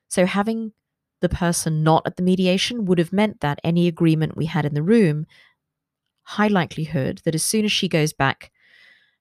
So, 0.07 0.25
having 0.25 0.71
the 1.19 1.29
person 1.29 1.83
not 1.83 2.03
at 2.05 2.17
the 2.17 2.23
mediation 2.23 2.85
would 2.85 2.99
have 2.99 3.13
meant 3.13 3.41
that 3.41 3.59
any 3.63 3.87
agreement 3.87 4.37
we 4.37 4.45
had 4.45 4.65
in 4.65 4.73
the 4.73 4.83
room 4.83 5.25
high 6.23 6.47
likelihood 6.47 7.21
that 7.25 7.35
as 7.35 7.43
soon 7.43 7.65
as 7.65 7.71
she 7.71 7.87
goes 7.87 8.13
back 8.13 8.51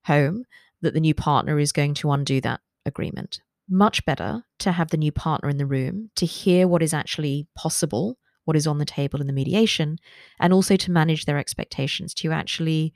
home, 0.06 0.44
that 0.82 0.94
the 0.94 1.00
new 1.00 1.14
partner 1.14 1.58
is 1.58 1.72
going 1.72 1.94
to 1.94 2.10
undo 2.10 2.40
that 2.40 2.60
agreement. 2.84 3.40
Much 3.68 4.04
better 4.04 4.44
to 4.58 4.72
have 4.72 4.90
the 4.90 4.96
new 4.96 5.12
partner 5.12 5.48
in 5.48 5.56
the 5.56 5.66
room 5.66 6.10
to 6.16 6.26
hear 6.26 6.68
what 6.68 6.82
is 6.82 6.92
actually 6.92 7.46
possible, 7.56 8.18
what 8.44 8.56
is 8.56 8.66
on 8.66 8.78
the 8.78 8.84
table 8.84 9.20
in 9.20 9.26
the 9.26 9.32
mediation, 9.32 9.98
and 10.40 10.52
also 10.52 10.76
to 10.76 10.90
manage 10.90 11.24
their 11.24 11.38
expectations, 11.38 12.12
to 12.12 12.32
actually 12.32 12.92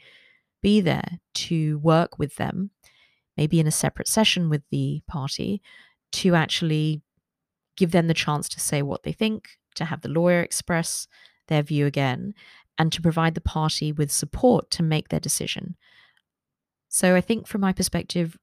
be 0.60 0.80
there 0.80 1.20
to 1.34 1.78
work 1.78 2.18
with 2.18 2.36
them, 2.36 2.70
maybe 3.36 3.60
in 3.60 3.66
a 3.66 3.72
separate 3.72 4.08
session 4.08 4.50
with 4.50 4.62
the 4.70 5.00
party, 5.06 5.62
to 6.12 6.34
actually 6.34 7.02
give 7.76 7.92
them 7.92 8.08
the 8.08 8.14
chance 8.14 8.48
to 8.48 8.60
say 8.60 8.82
what 8.82 9.04
they 9.04 9.12
think, 9.12 9.50
to 9.76 9.84
have 9.84 10.00
the 10.00 10.08
lawyer 10.08 10.40
express 10.40 11.06
their 11.48 11.62
view 11.62 11.86
again, 11.86 12.34
and 12.78 12.90
to 12.92 13.00
provide 13.00 13.34
the 13.34 13.40
party 13.40 13.92
with 13.92 14.10
support 14.10 14.70
to 14.70 14.82
make 14.82 15.08
their 15.08 15.20
decision. 15.20 15.76
So 16.96 17.14
I 17.14 17.20
think, 17.20 17.46
from 17.46 17.60
my 17.60 17.74
perspective, 17.74 18.38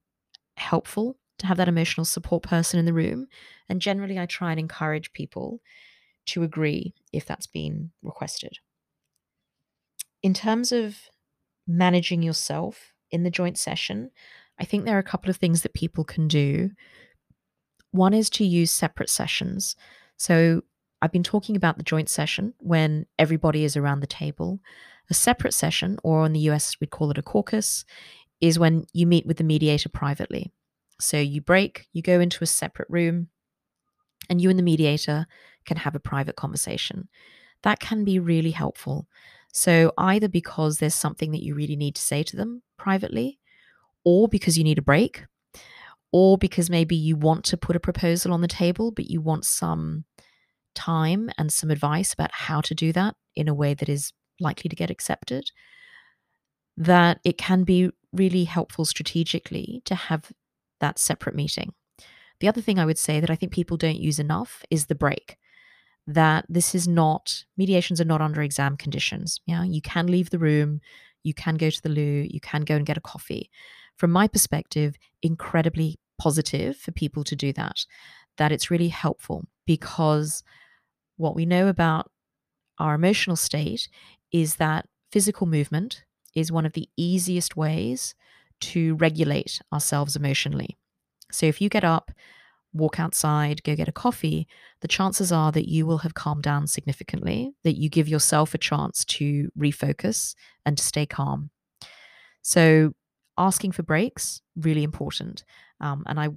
helpful 0.57 1.17
to 1.39 1.47
have 1.47 1.57
that 1.57 1.67
emotional 1.67 2.05
support 2.05 2.43
person 2.43 2.77
in 2.77 2.85
the 2.85 2.93
room. 2.93 3.25
And 3.67 3.81
generally, 3.81 4.19
I 4.19 4.27
try 4.27 4.51
and 4.51 4.59
encourage 4.59 5.11
people 5.11 5.59
to 6.27 6.43
agree 6.43 6.93
if 7.11 7.25
that's 7.25 7.47
been 7.47 7.89
requested. 8.03 8.59
In 10.21 10.35
terms 10.35 10.71
of 10.71 10.97
managing 11.65 12.21
yourself 12.21 12.93
in 13.09 13.23
the 13.23 13.31
joint 13.31 13.57
session, 13.57 14.11
I 14.59 14.65
think 14.65 14.85
there 14.85 14.97
are 14.97 14.99
a 14.99 15.11
couple 15.11 15.31
of 15.31 15.37
things 15.37 15.63
that 15.63 15.73
people 15.73 16.03
can 16.03 16.27
do. 16.27 16.69
One 17.89 18.13
is 18.13 18.29
to 18.29 18.45
use 18.45 18.71
separate 18.71 19.09
sessions. 19.09 19.75
So 20.17 20.61
I've 21.01 21.11
been 21.11 21.23
talking 21.23 21.55
about 21.55 21.77
the 21.77 21.83
joint 21.83 22.07
session 22.07 22.53
when 22.59 23.07
everybody 23.17 23.63
is 23.63 23.75
around 23.75 24.01
the 24.01 24.07
table. 24.07 24.59
A 25.09 25.13
separate 25.13 25.53
session, 25.53 25.97
or 26.01 26.25
in 26.25 26.31
the 26.31 26.47
US, 26.51 26.79
we'd 26.79 26.91
call 26.91 27.11
it 27.11 27.17
a 27.17 27.21
caucus, 27.21 27.83
is 28.43 28.59
when 28.59 28.85
you 28.91 29.07
meet 29.07 29.25
with 29.25 29.37
the 29.37 29.43
mediator 29.45 29.87
privately. 29.87 30.51
So 30.99 31.15
you 31.17 31.39
break, 31.39 31.87
you 31.93 32.01
go 32.01 32.19
into 32.19 32.43
a 32.43 32.47
separate 32.47 32.89
room, 32.89 33.29
and 34.29 34.41
you 34.41 34.49
and 34.49 34.59
the 34.59 34.63
mediator 34.63 35.27
can 35.65 35.77
have 35.77 35.95
a 35.95 35.99
private 35.99 36.35
conversation. 36.35 37.07
That 37.61 37.79
can 37.79 38.03
be 38.03 38.19
really 38.19 38.51
helpful. 38.51 39.07
So, 39.53 39.93
either 39.97 40.27
because 40.27 40.77
there's 40.77 40.93
something 40.93 41.31
that 41.31 41.41
you 41.41 41.55
really 41.55 41.77
need 41.77 41.95
to 41.95 42.01
say 42.01 42.21
to 42.23 42.35
them 42.35 42.63
privately, 42.77 43.39
or 44.03 44.27
because 44.27 44.57
you 44.57 44.65
need 44.65 44.77
a 44.77 44.81
break, 44.81 45.23
or 46.11 46.37
because 46.37 46.69
maybe 46.69 46.97
you 46.97 47.15
want 47.15 47.45
to 47.45 47.55
put 47.55 47.77
a 47.77 47.79
proposal 47.79 48.33
on 48.33 48.41
the 48.41 48.47
table, 48.49 48.91
but 48.91 49.09
you 49.09 49.21
want 49.21 49.45
some 49.45 50.03
time 50.75 51.29
and 51.37 51.53
some 51.53 51.71
advice 51.71 52.13
about 52.13 52.31
how 52.33 52.59
to 52.59 52.75
do 52.75 52.91
that 52.91 53.15
in 53.37 53.47
a 53.47 53.53
way 53.53 53.73
that 53.73 53.87
is 53.87 54.11
likely 54.41 54.67
to 54.67 54.75
get 54.75 54.89
accepted, 54.89 55.49
that 56.75 57.19
it 57.23 57.37
can 57.37 57.63
be 57.63 57.89
really 58.13 58.43
helpful 58.43 58.85
strategically 58.85 59.81
to 59.85 59.95
have 59.95 60.31
that 60.79 60.99
separate 60.99 61.35
meeting. 61.35 61.73
The 62.39 62.47
other 62.47 62.61
thing 62.61 62.79
I 62.79 62.85
would 62.85 62.97
say 62.97 63.19
that 63.19 63.29
I 63.29 63.35
think 63.35 63.51
people 63.51 63.77
don't 63.77 63.99
use 63.99 64.19
enough 64.19 64.63
is 64.69 64.85
the 64.85 64.95
break. 64.95 65.37
That 66.05 66.45
this 66.49 66.75
is 66.75 66.87
not, 66.87 67.45
mediations 67.57 68.01
are 68.01 68.05
not 68.05 68.21
under 68.21 68.41
exam 68.41 68.75
conditions. 68.75 69.39
Yeah, 69.45 69.63
you 69.63 69.81
can 69.81 70.07
leave 70.07 70.29
the 70.29 70.39
room, 70.39 70.81
you 71.23 71.33
can 71.33 71.55
go 71.55 71.69
to 71.69 71.81
the 71.81 71.89
loo, 71.89 72.27
you 72.29 72.41
can 72.41 72.63
go 72.63 72.75
and 72.75 72.85
get 72.85 72.97
a 72.97 73.01
coffee. 73.01 73.49
From 73.97 74.11
my 74.11 74.27
perspective, 74.27 74.95
incredibly 75.21 75.97
positive 76.19 76.77
for 76.77 76.91
people 76.91 77.23
to 77.23 77.35
do 77.35 77.53
that. 77.53 77.85
That 78.37 78.51
it's 78.51 78.71
really 78.71 78.89
helpful 78.89 79.45
because 79.65 80.43
what 81.17 81.35
we 81.35 81.45
know 81.45 81.67
about 81.67 82.11
our 82.79 82.95
emotional 82.95 83.35
state 83.35 83.87
is 84.31 84.55
that 84.55 84.87
physical 85.11 85.47
movement 85.47 86.03
is 86.35 86.51
one 86.51 86.65
of 86.65 86.73
the 86.73 86.89
easiest 86.97 87.55
ways 87.55 88.15
to 88.61 88.95
regulate 88.95 89.61
ourselves 89.71 90.15
emotionally. 90.15 90.77
So 91.31 91.45
if 91.45 91.59
you 91.59 91.69
get 91.69 91.83
up, 91.83 92.11
walk 92.73 92.99
outside, 92.99 93.63
go 93.63 93.75
get 93.75 93.87
a 93.87 93.93
coffee, 93.93 94.47
the 94.81 94.87
chances 94.87 95.31
are 95.31 95.51
that 95.51 95.69
you 95.69 95.85
will 95.85 95.99
have 95.99 96.13
calmed 96.13 96.43
down 96.43 96.67
significantly, 96.67 97.53
that 97.63 97.77
you 97.77 97.89
give 97.89 98.07
yourself 98.07 98.53
a 98.53 98.57
chance 98.57 99.05
to 99.05 99.51
refocus 99.57 100.35
and 100.65 100.77
to 100.77 100.83
stay 100.83 101.05
calm. 101.05 101.49
So 102.41 102.93
asking 103.37 103.73
for 103.73 103.83
breaks, 103.83 104.41
really 104.55 104.83
important. 104.83 105.43
Um, 105.79 106.03
and 106.07 106.19
I, 106.19 106.29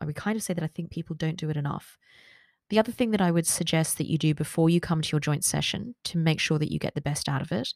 I 0.00 0.04
would 0.04 0.16
kind 0.16 0.36
of 0.36 0.42
say 0.42 0.54
that 0.54 0.64
I 0.64 0.68
think 0.68 0.90
people 0.90 1.16
don't 1.16 1.36
do 1.36 1.50
it 1.50 1.56
enough. 1.56 1.96
The 2.70 2.78
other 2.78 2.92
thing 2.92 3.12
that 3.12 3.22
I 3.22 3.30
would 3.30 3.46
suggest 3.46 3.96
that 3.96 4.10
you 4.10 4.18
do 4.18 4.34
before 4.34 4.68
you 4.68 4.80
come 4.80 5.00
to 5.00 5.12
your 5.12 5.20
joint 5.20 5.44
session 5.44 5.94
to 6.04 6.18
make 6.18 6.38
sure 6.38 6.58
that 6.58 6.70
you 6.70 6.78
get 6.78 6.94
the 6.94 7.00
best 7.00 7.28
out 7.28 7.40
of 7.40 7.50
it 7.50 7.72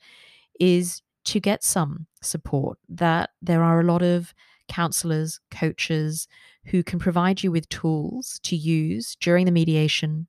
is 0.61 1.02
to 1.24 1.40
get 1.40 1.64
some 1.64 2.06
support. 2.20 2.78
That 2.88 3.30
there 3.40 3.62
are 3.62 3.80
a 3.80 3.85
lot 3.85 4.02
of 4.02 4.35
counselors, 4.68 5.40
coaches 5.50 6.28
who 6.66 6.82
can 6.82 6.98
provide 6.98 7.42
you 7.42 7.50
with 7.50 7.68
tools 7.68 8.40
to 8.44 8.56
use 8.56 9.16
during 9.20 9.46
the 9.46 9.52
mediation, 9.52 10.26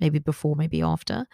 maybe 0.00 0.18
before, 0.18 0.56
maybe 0.56 0.82
after, 0.82 1.26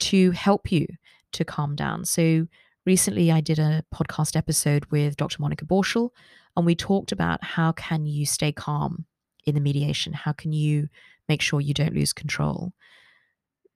to 0.00 0.32
help 0.32 0.72
you 0.72 0.86
to 1.32 1.44
calm 1.44 1.74
down. 1.76 2.04
So 2.04 2.46
recently 2.84 3.30
I 3.30 3.40
did 3.40 3.58
a 3.58 3.84
podcast 3.94 4.36
episode 4.36 4.84
with 4.86 5.16
Dr. 5.16 5.40
Monica 5.40 5.64
Borschel 5.64 6.10
and 6.56 6.66
we 6.66 6.74
talked 6.74 7.12
about 7.12 7.42
how 7.42 7.72
can 7.72 8.04
you 8.04 8.26
stay 8.26 8.52
calm 8.52 9.06
in 9.46 9.54
the 9.54 9.60
mediation? 9.60 10.12
How 10.12 10.32
can 10.32 10.52
you 10.52 10.88
make 11.28 11.40
sure 11.40 11.60
you 11.60 11.74
don't 11.74 11.94
lose 11.94 12.12
control? 12.12 12.72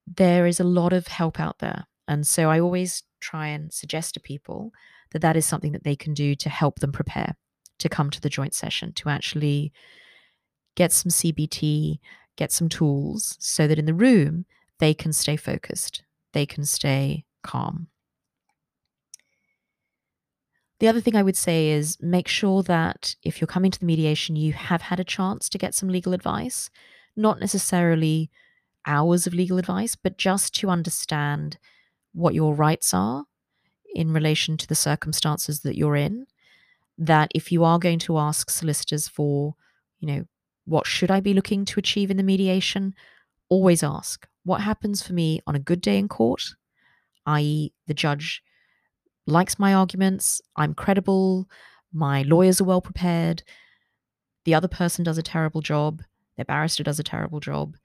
There 0.07 0.47
is 0.47 0.61
a 0.61 0.65
lot 0.65 0.93
of 0.93 1.07
help 1.07 1.41
out 1.41 1.59
there. 1.59 1.87
And 2.07 2.27
so 2.27 2.51
I 2.51 2.61
always 2.61 3.03
try 3.21 3.49
and 3.49 3.73
suggest 3.73 4.15
to 4.15 4.21
people 4.21 4.73
that 5.13 5.23
that 5.23 5.37
is 5.37 5.47
something 5.47 5.73
that 5.73 5.85
they 5.85 5.97
can 5.97 6.15
do 6.15 6.35
to 6.35 6.49
help 6.49 6.81
them 6.81 6.93
prepare 6.93 7.37
to 7.79 7.89
come 7.89 8.11
to 8.11 8.21
the 8.21 8.31
joint 8.31 8.55
session, 8.55 8.93
to 8.95 9.09
actually 9.09 9.73
get 10.75 10.93
some 10.93 11.11
CBT, 11.11 11.99
get 12.37 12.53
some 12.53 12.69
tools 12.69 13.37
so 13.41 13.67
that 13.67 13.79
in 13.79 13.87
the 13.87 13.95
room 13.95 14.47
they 14.79 14.95
can 14.95 15.13
stay 15.13 15.37
focused, 15.37 16.03
they 16.33 16.47
can 16.47 16.65
stay 16.65 17.25
calm. 17.43 17.89
The 20.79 20.89
other 20.89 21.01
thing 21.01 21.17
I 21.17 21.23
would 21.23 21.37
say 21.37 21.71
is 21.71 21.97
make 22.01 22.29
sure 22.29 22.63
that 22.65 23.17
if 23.23 23.41
you're 23.41 23.47
coming 23.47 23.71
to 23.71 23.81
the 23.81 23.87
mediation, 23.87 24.37
you 24.37 24.53
have 24.53 24.83
had 24.83 25.01
a 25.01 25.05
chance 25.05 25.49
to 25.49 25.59
get 25.59 25.75
some 25.75 25.89
legal 25.89 26.13
advice, 26.13 26.69
not 27.17 27.41
necessarily 27.41 28.31
hours 28.87 29.27
of 29.27 29.33
legal 29.33 29.57
advice, 29.57 29.97
but 29.97 30.19
just 30.19 30.55
to 30.57 30.69
understand 30.69 31.57
what 32.17 32.35
your 32.35 32.55
rights 32.55 32.95
are 32.95 33.25
in 33.95 34.13
relation 34.13 34.57
to 34.57 34.67
the 34.67 34.75
circumstances 34.75 35.61
that 35.61 35.77
you're 35.77 35.97
in. 35.97 36.27
That 36.99 37.31
if 37.35 37.53
you 37.53 37.63
are 37.63 37.79
going 37.79 37.99
to 38.01 38.17
ask 38.19 38.49
solicitors 38.49 39.07
for, 39.07 39.55
you 40.01 40.09
know, 40.09 40.25
what 40.65 40.87
should 40.87 41.11
I 41.11 41.21
be 41.21 41.35
looking 41.35 41.67
to 41.67 41.79
achieve 41.79 42.11
in 42.11 42.17
the 42.17 42.23
mediation, 42.23 42.95
always 43.51 43.83
ask 43.83 44.27
what 44.45 44.63
happens 44.63 45.03
for 45.03 45.13
me 45.13 45.41
on 45.47 45.55
a 45.55 45.61
good 45.61 45.81
day 45.81 45.99
in 45.99 46.09
court, 46.09 46.43
i.e., 47.27 47.73
the 47.87 47.95
judge 47.95 48.43
likes 49.27 49.59
my 49.59 49.75
arguments, 49.75 50.41
I'm 50.57 50.73
credible, 50.73 51.49
my 51.93 52.23
lawyers 52.23 52.61
are 52.61 52.65
well 52.65 52.81
prepared, 52.81 53.43
the 54.45 54.55
other 54.55 54.69
person 54.69 55.05
does 55.05 55.19
a 55.19 55.23
terrible 55.23 55.61
job, 55.61 56.03
their 56.37 56.45
barrister 56.45 56.83
does 56.83 56.99
a 56.99 57.05
terrible 57.05 57.41
job, 57.41 57.77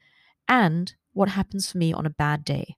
and 0.47 0.93
what 1.13 1.29
happens 1.29 1.69
for 1.69 1.77
me 1.77 1.91
on 1.91 2.05
a 2.05 2.11
bad 2.11 2.45
day 2.45 2.77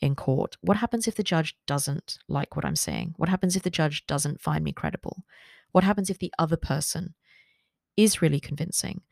in 0.00 0.14
court? 0.14 0.56
What 0.60 0.78
happens 0.78 1.06
if 1.06 1.14
the 1.14 1.22
judge 1.22 1.56
doesn't 1.66 2.18
like 2.28 2.56
what 2.56 2.64
I'm 2.64 2.76
saying? 2.76 3.14
What 3.16 3.28
happens 3.28 3.56
if 3.56 3.62
the 3.62 3.70
judge 3.70 4.06
doesn't 4.06 4.40
find 4.40 4.64
me 4.64 4.72
credible? 4.72 5.24
What 5.72 5.84
happens 5.84 6.10
if 6.10 6.18
the 6.18 6.32
other 6.38 6.56
person 6.56 7.14
is 7.96 8.22
really 8.22 8.40
convincing 8.40 9.02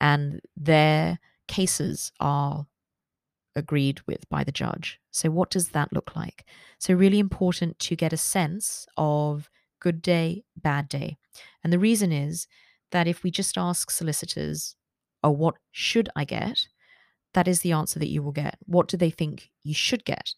and 0.00 0.40
their 0.56 1.18
cases 1.48 2.12
are 2.20 2.66
agreed 3.56 4.00
with 4.06 4.28
by 4.28 4.44
the 4.44 4.52
judge. 4.52 5.00
So, 5.10 5.30
what 5.30 5.50
does 5.50 5.70
that 5.70 5.92
look 5.92 6.14
like? 6.14 6.44
So, 6.78 6.94
really 6.94 7.18
important 7.18 7.78
to 7.80 7.96
get 7.96 8.12
a 8.12 8.18
sense 8.18 8.86
of 8.96 9.50
good 9.80 10.02
day, 10.02 10.44
bad 10.56 10.88
day. 10.88 11.16
And 11.64 11.72
the 11.72 11.78
reason 11.78 12.12
is 12.12 12.46
that 12.92 13.08
if 13.08 13.22
we 13.22 13.30
just 13.30 13.58
ask 13.58 13.90
solicitors, 13.90 14.76
oh, 15.24 15.30
what 15.30 15.56
should 15.72 16.08
I 16.14 16.24
get? 16.24 16.68
That 17.36 17.46
is 17.46 17.60
the 17.60 17.72
answer 17.72 17.98
that 17.98 18.08
you 18.08 18.22
will 18.22 18.32
get. 18.32 18.56
What 18.64 18.88
do 18.88 18.96
they 18.96 19.10
think 19.10 19.50
you 19.62 19.74
should 19.74 20.06
get? 20.06 20.32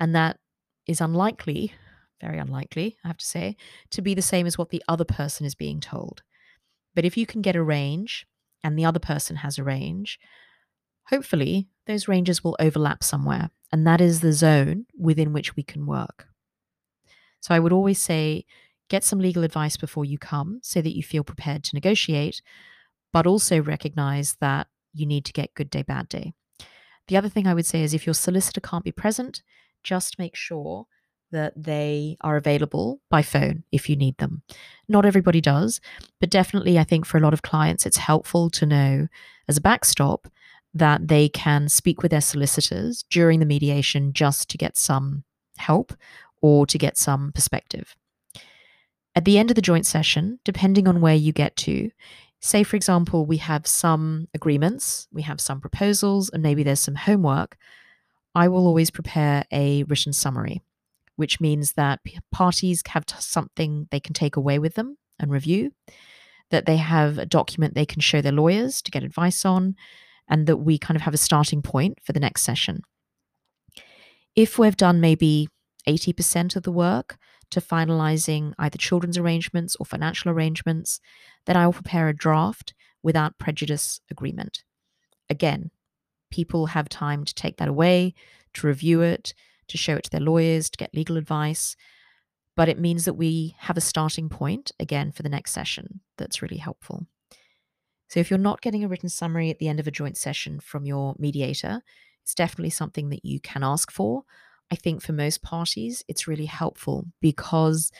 And 0.00 0.12
that 0.16 0.40
is 0.88 1.00
unlikely, 1.00 1.72
very 2.20 2.38
unlikely, 2.38 2.96
I 3.04 3.06
have 3.06 3.18
to 3.18 3.24
say, 3.24 3.56
to 3.90 4.02
be 4.02 4.12
the 4.12 4.22
same 4.22 4.44
as 4.44 4.58
what 4.58 4.70
the 4.70 4.82
other 4.88 5.04
person 5.04 5.46
is 5.46 5.54
being 5.54 5.78
told. 5.78 6.22
But 6.96 7.04
if 7.04 7.16
you 7.16 7.26
can 7.26 7.42
get 7.42 7.54
a 7.54 7.62
range 7.62 8.26
and 8.64 8.76
the 8.76 8.84
other 8.84 8.98
person 8.98 9.36
has 9.36 9.56
a 9.56 9.62
range, 9.62 10.18
hopefully 11.10 11.68
those 11.86 12.08
ranges 12.08 12.42
will 12.42 12.56
overlap 12.58 13.04
somewhere, 13.04 13.50
and 13.70 13.86
that 13.86 14.00
is 14.00 14.20
the 14.20 14.32
zone 14.32 14.86
within 14.98 15.32
which 15.32 15.54
we 15.54 15.62
can 15.62 15.86
work. 15.86 16.26
So 17.38 17.54
I 17.54 17.60
would 17.60 17.72
always 17.72 18.00
say 18.00 18.46
get 18.88 19.04
some 19.04 19.20
legal 19.20 19.44
advice 19.44 19.76
before 19.76 20.04
you 20.04 20.18
come 20.18 20.58
so 20.64 20.82
that 20.82 20.96
you 20.96 21.04
feel 21.04 21.22
prepared 21.22 21.62
to 21.62 21.76
negotiate, 21.76 22.42
but 23.12 23.28
also 23.28 23.62
recognize 23.62 24.38
that 24.40 24.66
you 24.92 25.06
need 25.06 25.24
to 25.26 25.32
get 25.32 25.54
good 25.54 25.70
day, 25.70 25.82
bad 25.82 26.08
day. 26.08 26.34
The 27.08 27.16
other 27.16 27.28
thing 27.28 27.46
I 27.46 27.54
would 27.54 27.66
say 27.66 27.82
is 27.82 27.94
if 27.94 28.06
your 28.06 28.14
solicitor 28.14 28.60
can't 28.60 28.84
be 28.84 28.92
present, 28.92 29.42
just 29.82 30.18
make 30.18 30.36
sure 30.36 30.86
that 31.32 31.54
they 31.56 32.16
are 32.20 32.36
available 32.36 33.00
by 33.10 33.22
phone 33.22 33.64
if 33.72 33.88
you 33.88 33.96
need 33.96 34.18
them. 34.18 34.42
Not 34.88 35.06
everybody 35.06 35.40
does, 35.40 35.80
but 36.20 36.30
definitely 36.30 36.78
I 36.78 36.84
think 36.84 37.06
for 37.06 37.16
a 37.16 37.20
lot 37.20 37.32
of 37.32 37.42
clients, 37.42 37.86
it's 37.86 37.96
helpful 37.96 38.50
to 38.50 38.66
know 38.66 39.08
as 39.48 39.56
a 39.56 39.62
backstop 39.62 40.28
that 40.74 41.08
they 41.08 41.28
can 41.28 41.68
speak 41.68 42.02
with 42.02 42.10
their 42.10 42.20
solicitors 42.20 43.04
during 43.10 43.40
the 43.40 43.46
mediation 43.46 44.12
just 44.12 44.48
to 44.50 44.58
get 44.58 44.76
some 44.76 45.24
help 45.56 45.92
or 46.40 46.66
to 46.66 46.78
get 46.78 46.96
some 46.96 47.32
perspective. 47.32 47.96
At 49.14 49.24
the 49.24 49.38
end 49.38 49.50
of 49.50 49.56
the 49.56 49.62
joint 49.62 49.86
session, 49.86 50.38
depending 50.44 50.88
on 50.88 51.00
where 51.00 51.14
you 51.14 51.32
get 51.32 51.56
to, 51.56 51.90
say, 52.42 52.64
for 52.64 52.76
example, 52.76 53.24
we 53.24 53.36
have 53.38 53.66
some 53.66 54.28
agreements, 54.34 55.08
we 55.12 55.22
have 55.22 55.40
some 55.40 55.60
proposals, 55.60 56.28
and 56.28 56.42
maybe 56.42 56.62
there's 56.62 56.80
some 56.80 56.96
homework, 56.96 57.56
I 58.34 58.48
will 58.48 58.66
always 58.66 58.90
prepare 58.90 59.44
a 59.52 59.84
written 59.84 60.12
summary, 60.12 60.60
which 61.16 61.40
means 61.40 61.74
that 61.74 62.00
parties 62.32 62.82
have 62.88 63.04
something 63.18 63.86
they 63.90 64.00
can 64.00 64.12
take 64.12 64.36
away 64.36 64.58
with 64.58 64.74
them 64.74 64.98
and 65.20 65.30
review, 65.30 65.72
that 66.50 66.66
they 66.66 66.78
have 66.78 67.18
a 67.18 67.26
document 67.26 67.74
they 67.74 67.86
can 67.86 68.00
show 68.00 68.20
their 68.20 68.32
lawyers 68.32 68.82
to 68.82 68.90
get 68.90 69.04
advice 69.04 69.44
on, 69.44 69.76
and 70.28 70.46
that 70.46 70.56
we 70.56 70.78
kind 70.78 70.96
of 70.96 71.02
have 71.02 71.14
a 71.14 71.18
starting 71.18 71.62
point 71.62 71.98
for 72.02 72.12
the 72.12 72.20
next 72.20 72.42
session. 72.42 72.82
If 74.34 74.58
we've 74.58 74.76
done 74.76 75.00
maybe 75.00 75.48
80% 75.88 76.56
of 76.56 76.64
the 76.64 76.72
work 76.72 77.18
to 77.50 77.60
finalizing 77.60 78.54
either 78.58 78.78
children's 78.78 79.18
arrangements 79.18 79.76
or 79.78 79.84
financial 79.84 80.30
arrangements, 80.30 81.00
then 81.46 81.56
I 81.56 81.66
will 81.66 81.72
prepare 81.72 82.08
a 82.08 82.16
draft 82.16 82.74
without 83.02 83.38
prejudice 83.38 84.00
agreement. 84.10 84.62
Again, 85.28 85.70
people 86.30 86.66
have 86.66 86.88
time 86.88 87.24
to 87.24 87.34
take 87.34 87.56
that 87.58 87.68
away, 87.68 88.14
to 88.54 88.66
review 88.66 89.02
it, 89.02 89.34
to 89.68 89.78
show 89.78 89.96
it 89.96 90.04
to 90.04 90.10
their 90.10 90.20
lawyers, 90.20 90.70
to 90.70 90.78
get 90.78 90.94
legal 90.94 91.16
advice. 91.16 91.76
But 92.54 92.68
it 92.68 92.78
means 92.78 93.04
that 93.04 93.14
we 93.14 93.56
have 93.60 93.76
a 93.76 93.80
starting 93.80 94.28
point 94.28 94.72
again 94.78 95.10
for 95.10 95.22
the 95.22 95.28
next 95.28 95.52
session 95.52 96.00
that's 96.18 96.42
really 96.42 96.58
helpful. 96.58 97.06
So 98.08 98.20
if 98.20 98.30
you're 98.30 98.38
not 98.38 98.60
getting 98.60 98.84
a 98.84 98.88
written 98.88 99.08
summary 99.08 99.48
at 99.48 99.58
the 99.58 99.68
end 99.68 99.80
of 99.80 99.86
a 99.86 99.90
joint 99.90 100.18
session 100.18 100.60
from 100.60 100.84
your 100.84 101.14
mediator, 101.18 101.80
it's 102.22 102.34
definitely 102.34 102.70
something 102.70 103.08
that 103.08 103.24
you 103.24 103.40
can 103.40 103.64
ask 103.64 103.90
for. 103.90 104.24
I 104.70 104.76
think 104.76 105.02
for 105.02 105.12
most 105.12 105.42
parties, 105.42 106.04
it's 106.08 106.28
really 106.28 106.46
helpful 106.46 107.06
because 107.20 107.90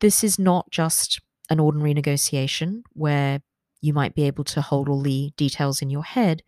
this 0.00 0.22
is 0.22 0.38
not 0.38 0.70
just 0.70 1.20
an 1.50 1.60
ordinary 1.60 1.94
negotiation 1.94 2.82
where 2.92 3.40
you 3.80 3.92
might 3.92 4.14
be 4.14 4.24
able 4.24 4.44
to 4.44 4.60
hold 4.60 4.88
all 4.88 5.02
the 5.02 5.32
details 5.36 5.80
in 5.80 5.90
your 5.90 6.04
head. 6.04 6.42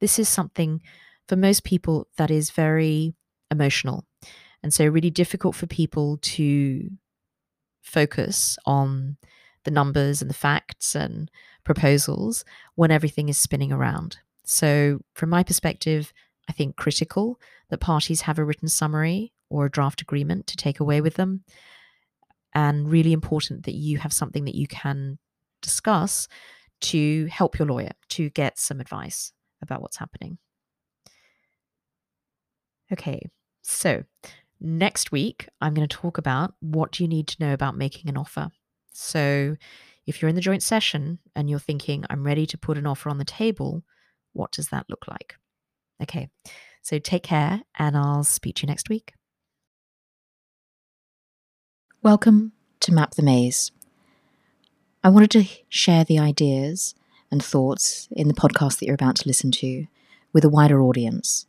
This 0.00 0.18
is 0.18 0.28
something 0.28 0.80
for 1.28 1.36
most 1.36 1.64
people 1.64 2.06
that 2.16 2.30
is 2.30 2.50
very 2.50 3.14
emotional. 3.50 4.04
And 4.62 4.72
so, 4.72 4.86
really 4.86 5.10
difficult 5.10 5.54
for 5.54 5.66
people 5.66 6.18
to 6.22 6.90
focus 7.82 8.58
on 8.66 9.16
the 9.64 9.70
numbers 9.70 10.20
and 10.20 10.30
the 10.30 10.34
facts 10.34 10.94
and 10.94 11.30
proposals 11.64 12.44
when 12.74 12.90
everything 12.90 13.28
is 13.28 13.38
spinning 13.38 13.72
around. 13.72 14.18
So, 14.44 15.00
from 15.14 15.30
my 15.30 15.42
perspective, 15.42 16.12
I 16.48 16.52
think 16.52 16.76
critical 16.76 17.40
that 17.70 17.78
parties 17.78 18.22
have 18.22 18.38
a 18.38 18.44
written 18.44 18.68
summary 18.68 19.32
or 19.50 19.66
a 19.66 19.70
draft 19.70 20.00
agreement 20.00 20.46
to 20.46 20.56
take 20.56 20.80
away 20.80 21.00
with 21.00 21.14
them. 21.14 21.44
And 22.56 22.90
really 22.90 23.12
important 23.12 23.64
that 23.66 23.74
you 23.74 23.98
have 23.98 24.14
something 24.14 24.46
that 24.46 24.54
you 24.54 24.66
can 24.66 25.18
discuss 25.60 26.26
to 26.80 27.26
help 27.26 27.58
your 27.58 27.68
lawyer 27.68 27.90
to 28.08 28.30
get 28.30 28.58
some 28.58 28.80
advice 28.80 29.32
about 29.60 29.82
what's 29.82 29.98
happening. 29.98 30.38
Okay, 32.90 33.20
so 33.62 34.04
next 34.60 35.12
week 35.12 35.48
I'm 35.60 35.74
going 35.74 35.86
to 35.86 35.96
talk 35.96 36.16
about 36.16 36.54
what 36.60 36.98
you 36.98 37.06
need 37.06 37.28
to 37.28 37.36
know 37.40 37.52
about 37.52 37.76
making 37.76 38.08
an 38.08 38.16
offer. 38.16 38.48
So, 38.92 39.56
if 40.06 40.22
you're 40.22 40.28
in 40.30 40.36
the 40.36 40.40
joint 40.40 40.62
session 40.62 41.18
and 41.34 41.50
you're 41.50 41.58
thinking, 41.58 42.04
I'm 42.08 42.24
ready 42.24 42.46
to 42.46 42.56
put 42.56 42.78
an 42.78 42.86
offer 42.86 43.10
on 43.10 43.18
the 43.18 43.24
table, 43.24 43.82
what 44.32 44.52
does 44.52 44.68
that 44.68 44.86
look 44.88 45.06
like? 45.08 45.34
Okay, 46.02 46.30
so 46.80 46.98
take 46.98 47.24
care 47.24 47.62
and 47.78 47.96
I'll 47.96 48.24
speak 48.24 48.56
to 48.56 48.62
you 48.62 48.68
next 48.68 48.88
week. 48.88 49.12
Welcome 52.06 52.52
to 52.78 52.94
Map 52.94 53.16
the 53.16 53.22
Maze. 53.22 53.72
I 55.02 55.08
wanted 55.08 55.32
to 55.32 55.44
share 55.68 56.04
the 56.04 56.20
ideas 56.20 56.94
and 57.32 57.44
thoughts 57.44 58.06
in 58.12 58.28
the 58.28 58.32
podcast 58.32 58.78
that 58.78 58.86
you're 58.86 58.94
about 58.94 59.16
to 59.16 59.26
listen 59.28 59.50
to 59.50 59.88
with 60.32 60.44
a 60.44 60.48
wider 60.48 60.80
audience. 60.80 61.46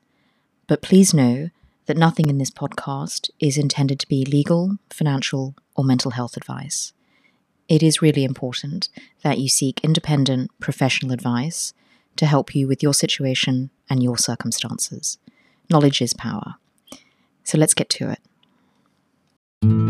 But 0.65 0.81
please 0.81 1.13
know 1.13 1.51
that 1.85 1.95
nothing 1.95 2.27
in 2.27 2.39
this 2.39 2.49
podcast 2.49 3.29
is 3.39 3.59
intended 3.59 3.99
to 3.99 4.07
be 4.07 4.25
legal, 4.25 4.79
financial, 4.89 5.53
or 5.75 5.83
mental 5.83 6.09
health 6.09 6.35
advice. 6.35 6.91
it 7.69 7.83
is 7.83 8.01
really 8.01 8.23
important 8.23 8.89
that 9.21 9.37
you 9.37 9.47
seek 9.47 9.79
independent 9.83 10.49
professional 10.59 11.11
advice 11.11 11.71
to 12.15 12.25
help 12.25 12.55
you 12.55 12.67
with 12.67 12.81
your 12.81 12.95
situation 12.95 13.69
and 13.91 14.01
your 14.01 14.17
circumstances. 14.17 15.19
Knowledge 15.69 16.01
is 16.01 16.15
power. 16.15 16.55
So 17.43 17.59
let's 17.59 17.75
get 17.75 17.89
to 17.91 18.09
it. 19.63 19.87